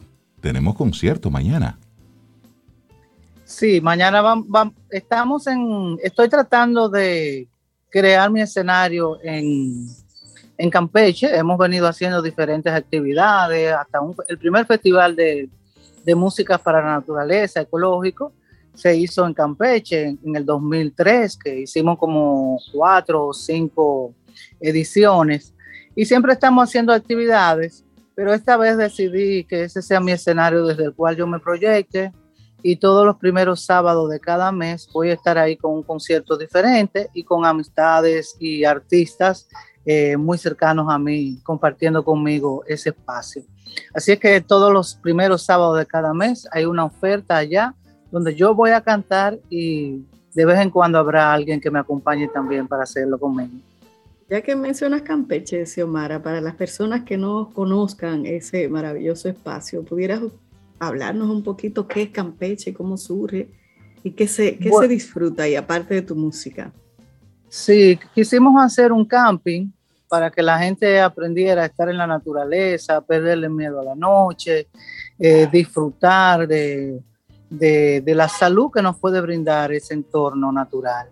[0.41, 1.77] tenemos concierto mañana.
[3.45, 7.47] Sí, mañana vamos, estamos en estoy tratando de
[7.89, 9.87] crear mi escenario en
[10.59, 15.49] en Campeche hemos venido haciendo diferentes actividades, hasta el primer festival de,
[16.15, 18.33] música para la naturaleza ecológico
[18.73, 24.15] se hizo en Campeche en, el 2003, que hicimos como cuatro o cinco
[24.59, 25.53] ediciones.
[25.95, 27.85] Y siempre estamos haciendo actividades,
[28.15, 32.11] pero esta vez decidí que ese sea mi escenario desde el cual yo me proyecte.
[32.63, 36.37] Y todos los primeros sábados de cada mes voy a estar ahí con un concierto
[36.37, 39.47] diferente y con amistades y artistas
[39.85, 43.43] eh, muy cercanos a mí, compartiendo conmigo ese espacio.
[43.93, 47.75] Así es que todos los primeros sábados de cada mes hay una oferta allá
[48.11, 50.03] donde yo voy a cantar y
[50.33, 53.51] de vez en cuando habrá alguien que me acompañe también para hacerlo conmigo.
[54.29, 60.21] Ya que mencionas Campeche, Xiomara, para las personas que no conozcan ese maravilloso espacio, ¿pudieras
[60.77, 63.49] hablarnos un poquito qué es Campeche, cómo surge
[64.03, 66.71] y qué se, qué se disfruta ahí, aparte de tu música?
[67.49, 69.71] Sí, quisimos hacer un camping
[70.07, 74.67] para que la gente aprendiera a estar en la naturaleza, perderle miedo a la noche,
[75.17, 77.01] eh, disfrutar de,
[78.05, 81.09] la salud que nos puede brindar ese entorno natural.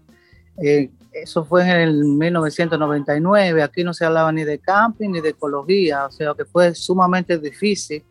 [0.62, 5.30] Eh, eso fue en el 1999, aquí no se hablaba ni de camping ni de
[5.30, 8.04] ecología, o sea que fue sumamente difícil.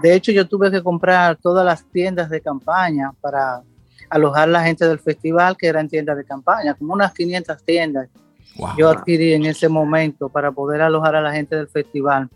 [0.00, 3.62] De hecho, yo tuve que comprar todas las tiendas de campaña para
[4.12, 8.08] alojar a la gente del festival, que eran tiendas de campaña, como unas 500 tiendas
[8.76, 12.28] yo adquirí en ese momento para poder alojar a la gente del festival.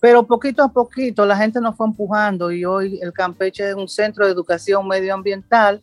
[0.00, 3.88] Pero poquito a poquito la gente nos fue empujando y hoy el Campeche es un
[3.88, 5.82] centro de educación medioambiental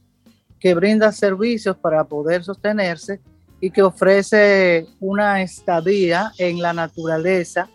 [0.60, 3.20] que brinda servicios para poder sostenerse
[3.60, 7.70] y que ofrece una estadía en la naturaleza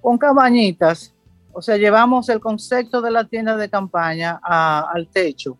[0.00, 1.14] con cabañitas.
[1.52, 5.58] O sea, llevamos el concepto de la tienda de campaña al techo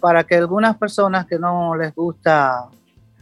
[0.00, 2.68] para que algunas personas que no les gusta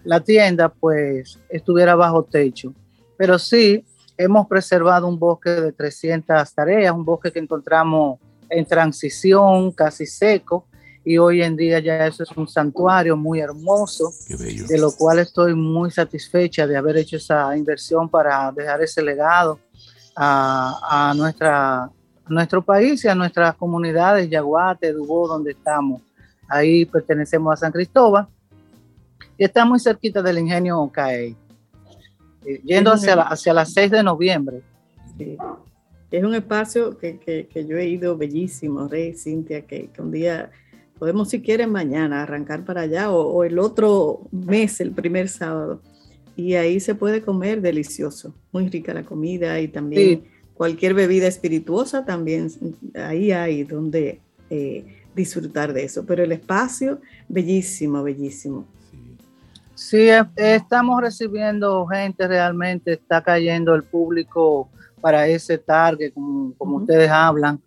[0.05, 2.73] la tienda pues estuviera bajo techo.
[3.17, 3.85] Pero sí,
[4.17, 10.67] hemos preservado un bosque de 300 tareas, un bosque que encontramos en transición, casi seco,
[11.05, 15.55] y hoy en día ya eso es un santuario muy hermoso, de lo cual estoy
[15.55, 19.61] muy satisfecha de haber hecho esa inversión para dejar ese legado
[20.17, 21.89] a, nuestra,
[22.29, 26.03] nuestro país y a nuestras comunidades, Yaguate, Dubó, donde estamos.
[26.49, 28.27] Ahí pertenecemos a San Cristóbal.
[29.39, 31.37] Y está muy cerquita del ingenio CAE,
[32.45, 34.63] eh, yendo hacia, hacia las 6 de noviembre.
[36.11, 40.51] Es un espacio que, yo he ido bellísimo, Rey, Cintia, que, un día
[40.99, 45.83] podemos, si quieren, mañana arrancar para allá o, el otro mes, el primer sábado.
[46.37, 50.25] Y ahí se puede comer delicioso, muy rica la comida y también
[50.55, 52.51] cualquier bebida espirituosa también
[52.95, 56.05] ahí hay donde eh, disfrutar de eso.
[56.07, 58.67] Pero el espacio, bellísimo, bellísimo.
[59.75, 64.69] Sí, estamos recibiendo gente realmente, está cayendo el público
[65.01, 67.61] para ese target, como, ustedes hablan,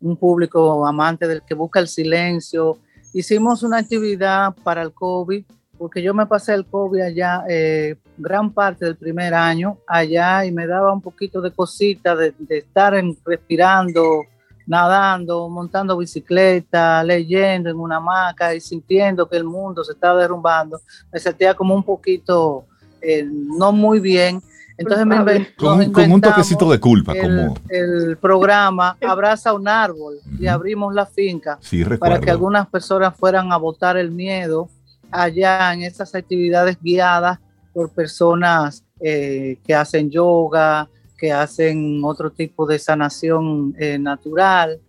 [0.00, 2.78] un público amante del que busca el silencio.
[3.12, 5.44] Hicimos una actividad para el COVID
[5.80, 10.52] porque yo me pasé el COVID allá eh, gran parte del primer año allá y
[10.52, 12.92] me daba un poquito de cosita de, estar
[13.24, 14.24] respirando,
[14.70, 20.80] nadando, montando bicicleta, leyendo en una hamaca y sintiendo que el mundo se estaba derrumbando.
[21.12, 22.66] Me sentía como un poquito
[23.02, 24.40] eh, no muy bien.
[24.78, 30.46] Entonces me con, un toquecito de culpa, el, como el programa Abraza un árbol y
[30.46, 31.58] abrimos la finca
[31.98, 34.70] para que algunas personas fueran a votar el miedo
[35.10, 37.40] allá en estas actividades guiadas
[37.74, 40.88] por personas eh, que hacen yoga,
[41.20, 44.80] que hacen otro tipo de sanación eh, natural,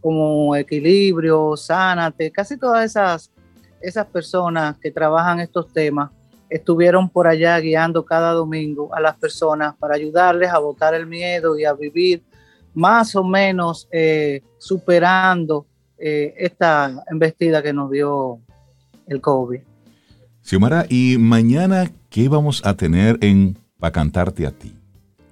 [0.00, 3.32] como equilibrio, sánate, casi todas esas,
[3.80, 6.10] esas personas que trabajan estos temas
[6.50, 11.58] estuvieron por allá guiando cada domingo a las personas para ayudarles a botar el miedo
[11.58, 12.22] y a vivir
[12.74, 15.66] más o menos eh, superando
[16.00, 18.38] esta embestida que nos dio
[19.08, 19.60] el COVID.
[20.42, 24.77] Xiomara, ¿y mañana qué vamos a tener en para cantarte a ti?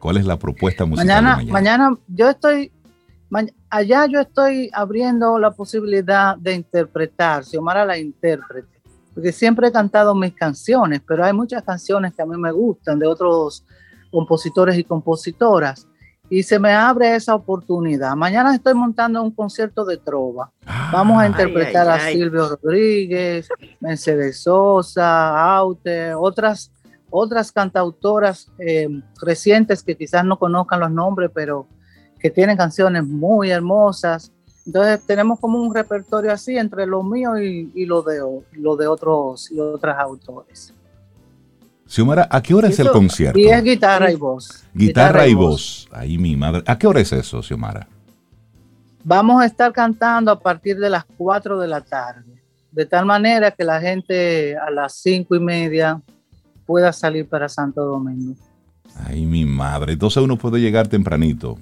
[0.07, 1.05] ¿Cuál es la propuesta musical?
[1.05, 1.53] Mañana, mañana?
[1.53, 2.71] mañana yo estoy,
[3.69, 8.81] allá yo estoy abriendo la posibilidad de interpretar, Xiomara la intérprete,
[9.13, 13.01] porque siempre he cantado mis canciones, pero hay muchas canciones que a mí me gustan
[13.01, 13.65] de otros
[14.13, 15.89] compositores y compositoras
[16.31, 18.15] y se me abre esa oportunidad.
[18.15, 20.53] Mañana estoy montando un concierto de trova.
[20.93, 23.49] Vamos a interpretar a Silvio Rodríguez,
[23.81, 26.71] Mercedes Sosa, Aute, otras,
[27.19, 28.89] otras cantautoras eh,
[29.23, 31.67] recientes que quizás no conozcan los nombres, pero
[32.19, 34.33] que tienen canciones muy hermosas.
[34.67, 38.21] Entonces tenemos como un repertorio así entre lo mío y, lo, de,
[38.53, 40.75] lo de otros y otras autores.
[41.87, 43.39] Xiomara, ¿a qué hora es el concierto?
[43.39, 44.65] Y es guitarra y voz.
[44.75, 45.89] Guitarra, y, voz.
[45.93, 46.65] Ahí mi madre.
[46.67, 47.89] ¿A qué hora es eso, Xiomara?
[49.05, 53.53] Vamos a estar cantando a partir de las 4 de la tarde, de tal manera
[53.53, 56.03] que la gente a las cinco y media
[56.67, 58.35] pueda salir para Santo Domingo.
[59.05, 59.93] Ay, mi madre.
[59.93, 61.59] Entonces uno puede llegar tempranito.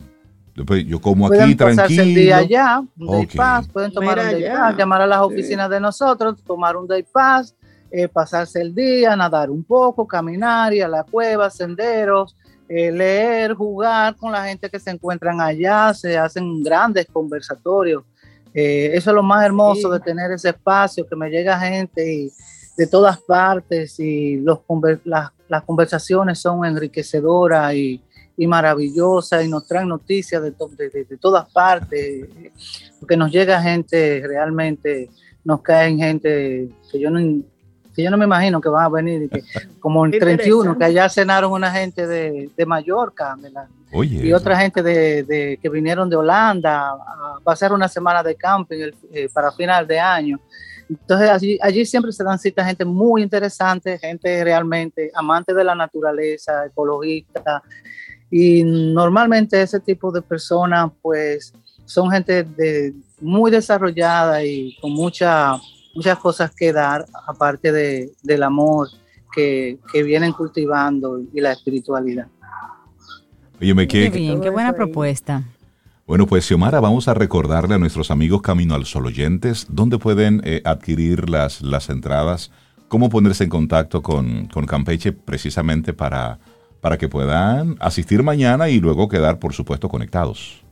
[0.54, 2.02] yo como aquí tranquilo.
[2.02, 5.68] el día allá, un day pass, pueden tomar un day pass, llamar a las oficinas
[5.68, 7.54] de nosotros, tomar un day pass,
[7.90, 12.36] eh, pasarse el día, nadar un poco, caminar, ir a la cueva, senderos,
[12.68, 18.04] eh, leer, jugar con la gente que se encuentran allá, se hacen grandes conversatorios.
[18.54, 22.30] Eh, eso es lo más hermoso de tener ese espacio, que me llega gente
[22.76, 24.60] de todas partes y los,
[25.04, 28.02] las, las conversaciones son enriquecedoras y,
[28.36, 32.26] y maravillosas y nos traen noticias de, de, de, todas partes,
[32.98, 35.08] porque nos llega gente realmente,
[35.44, 37.20] nos caen gente que yo no,
[37.94, 39.30] que yo no me imagino que van a venir,
[39.78, 43.36] como el 31, que allá cenaron una gente de, de Mallorca
[44.02, 49.28] y otra gente de, que vinieron de Holanda a pasar una semana de camping eh,
[49.32, 50.40] para final de año.
[50.88, 55.74] Entonces allí, allí siempre se dan citas gente muy interesante, gente realmente amante de la
[55.74, 57.62] naturaleza, ecologista,
[58.30, 61.52] y normalmente ese tipo de personas pues
[61.84, 65.56] son gente de, muy desarrollada y con mucha
[65.94, 68.88] muchas cosas que dar, aparte de, del amor
[69.32, 72.26] que, que, vienen cultivando y la espiritualidad.
[73.60, 75.44] Oye, me qué bien, qué buena propuesta.
[76.06, 80.42] Bueno, pues Xiomara, vamos a recordarle a nuestros amigos Camino al Sol oyentes dónde pueden
[80.44, 82.50] eh, adquirir las, las entradas,
[82.88, 86.38] cómo ponerse en contacto con, con Campeche precisamente para,
[86.82, 90.62] para que puedan asistir mañana y luego quedar, por supuesto, conectados.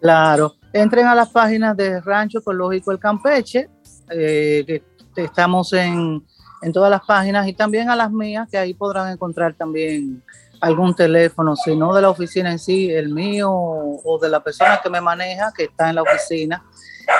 [0.00, 3.70] Claro, entren a las páginas de Rancho Ecológico El Campeche,
[4.10, 4.82] eh,
[5.14, 6.20] que estamos en,
[6.62, 10.20] en, todas las páginas y también a las mías, que ahí podrán encontrar también
[10.62, 14.80] algún teléfono, si no de la oficina en sí, el mío o de la persona
[14.82, 16.64] que me maneja, que está en la oficina.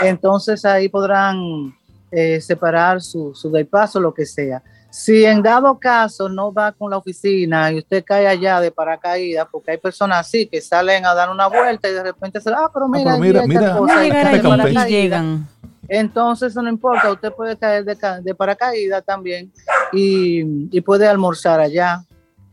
[0.01, 1.77] Entonces ahí podrán
[2.11, 4.63] eh, separar su, su day paso, lo que sea.
[4.91, 9.49] Si en dado caso no va con la oficina y usted cae allá de paracaídas,
[9.51, 12.71] porque hay personas así que salen a dar una vuelta y de repente se ah,
[12.73, 15.49] pero mira, ah, mira, mira, mira, llegan.
[15.89, 19.51] Entonces, eso no importa, usted puede caer de, paracaídas también
[19.93, 22.05] y, puede almorzar allá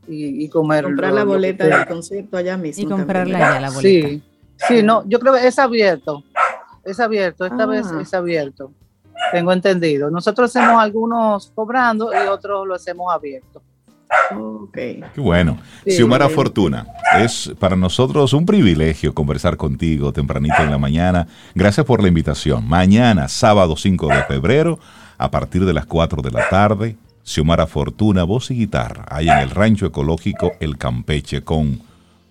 [0.10, 0.84] y, comer.
[0.84, 2.84] Comprar la boleta del concierto allá mismo.
[2.84, 4.08] Y comprarla allá, la boleta.
[4.10, 4.24] Sí,
[4.68, 6.24] sí, no, yo creo que es abierto,
[6.84, 8.00] es abierto, esta vez ah.
[8.02, 8.72] es abierto,
[9.32, 10.10] tengo entendido.
[10.10, 13.62] Nosotros hacemos algunos cobrando y otros lo hacemos abierto.
[14.36, 15.04] Okay.
[15.14, 15.58] Qué bueno.
[15.86, 16.88] Xiomara Fortuna,
[17.20, 21.28] es para nosotros un privilegio conversar contigo tempranito en la mañana.
[21.54, 22.68] Gracias por la invitación.
[22.68, 24.80] Mañana, sábado 5 de febrero,
[25.18, 29.38] a partir de las 4 de la tarde, Xiomara Fortuna, voz y guitarra, ahí en
[29.38, 31.90] el rancho ecológico El Campeche, con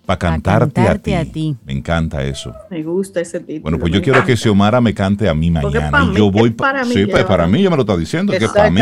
[0.09, 1.55] para cantarte, a, ti.
[1.63, 2.51] Me encanta eso.
[2.71, 3.61] Me gusta ese título.
[3.61, 6.03] Bueno, pues yo quiero que Xiomara me cante a mí mañana.
[6.11, 6.95] y yo voy para mí.
[6.95, 8.81] Sí, pues para mí, yo me lo está diciendo, que para mí.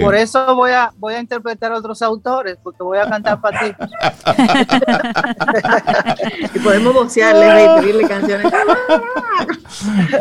[0.00, 3.60] Por eso voy a, voy a interpretar a otros autores, porque voy a cantar para
[3.60, 3.74] ti.
[6.54, 8.50] y podemos vocearle, y pedirle canciones.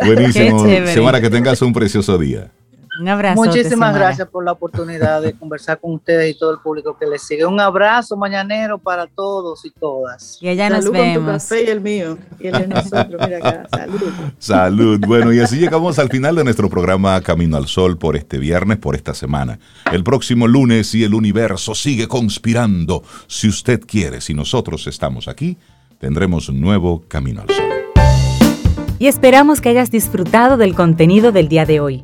[0.05, 0.65] Buenísimo.
[0.88, 2.51] Xiomara, que tengas un precioso día.
[2.99, 3.41] Un abrazo.
[3.41, 7.23] Muchísimas gracias por la oportunidad de conversar con ustedes y todo el público que les
[7.23, 7.45] sigue.
[7.45, 10.38] Un abrazo mañanero para todos y todas.
[10.41, 11.26] Y allá nos vemos.
[11.26, 12.18] tu café y el mío.
[12.39, 13.22] Y el de nosotros.
[13.26, 13.68] Mira acá.
[13.72, 14.11] Salud.
[14.39, 14.99] Salud.
[15.07, 18.77] Bueno, y así llegamos al final de nuestro programa Camino al Sol por este viernes,
[18.77, 19.57] por esta semana.
[19.91, 23.03] El próximo lunes y el universo sigue conspirando.
[23.27, 25.57] Si usted quiere, si nosotros estamos aquí,
[25.97, 27.65] tendremos un nuevo Camino al Sol.
[28.99, 32.03] Y esperamos que hayas disfrutado del contenido del día de hoy.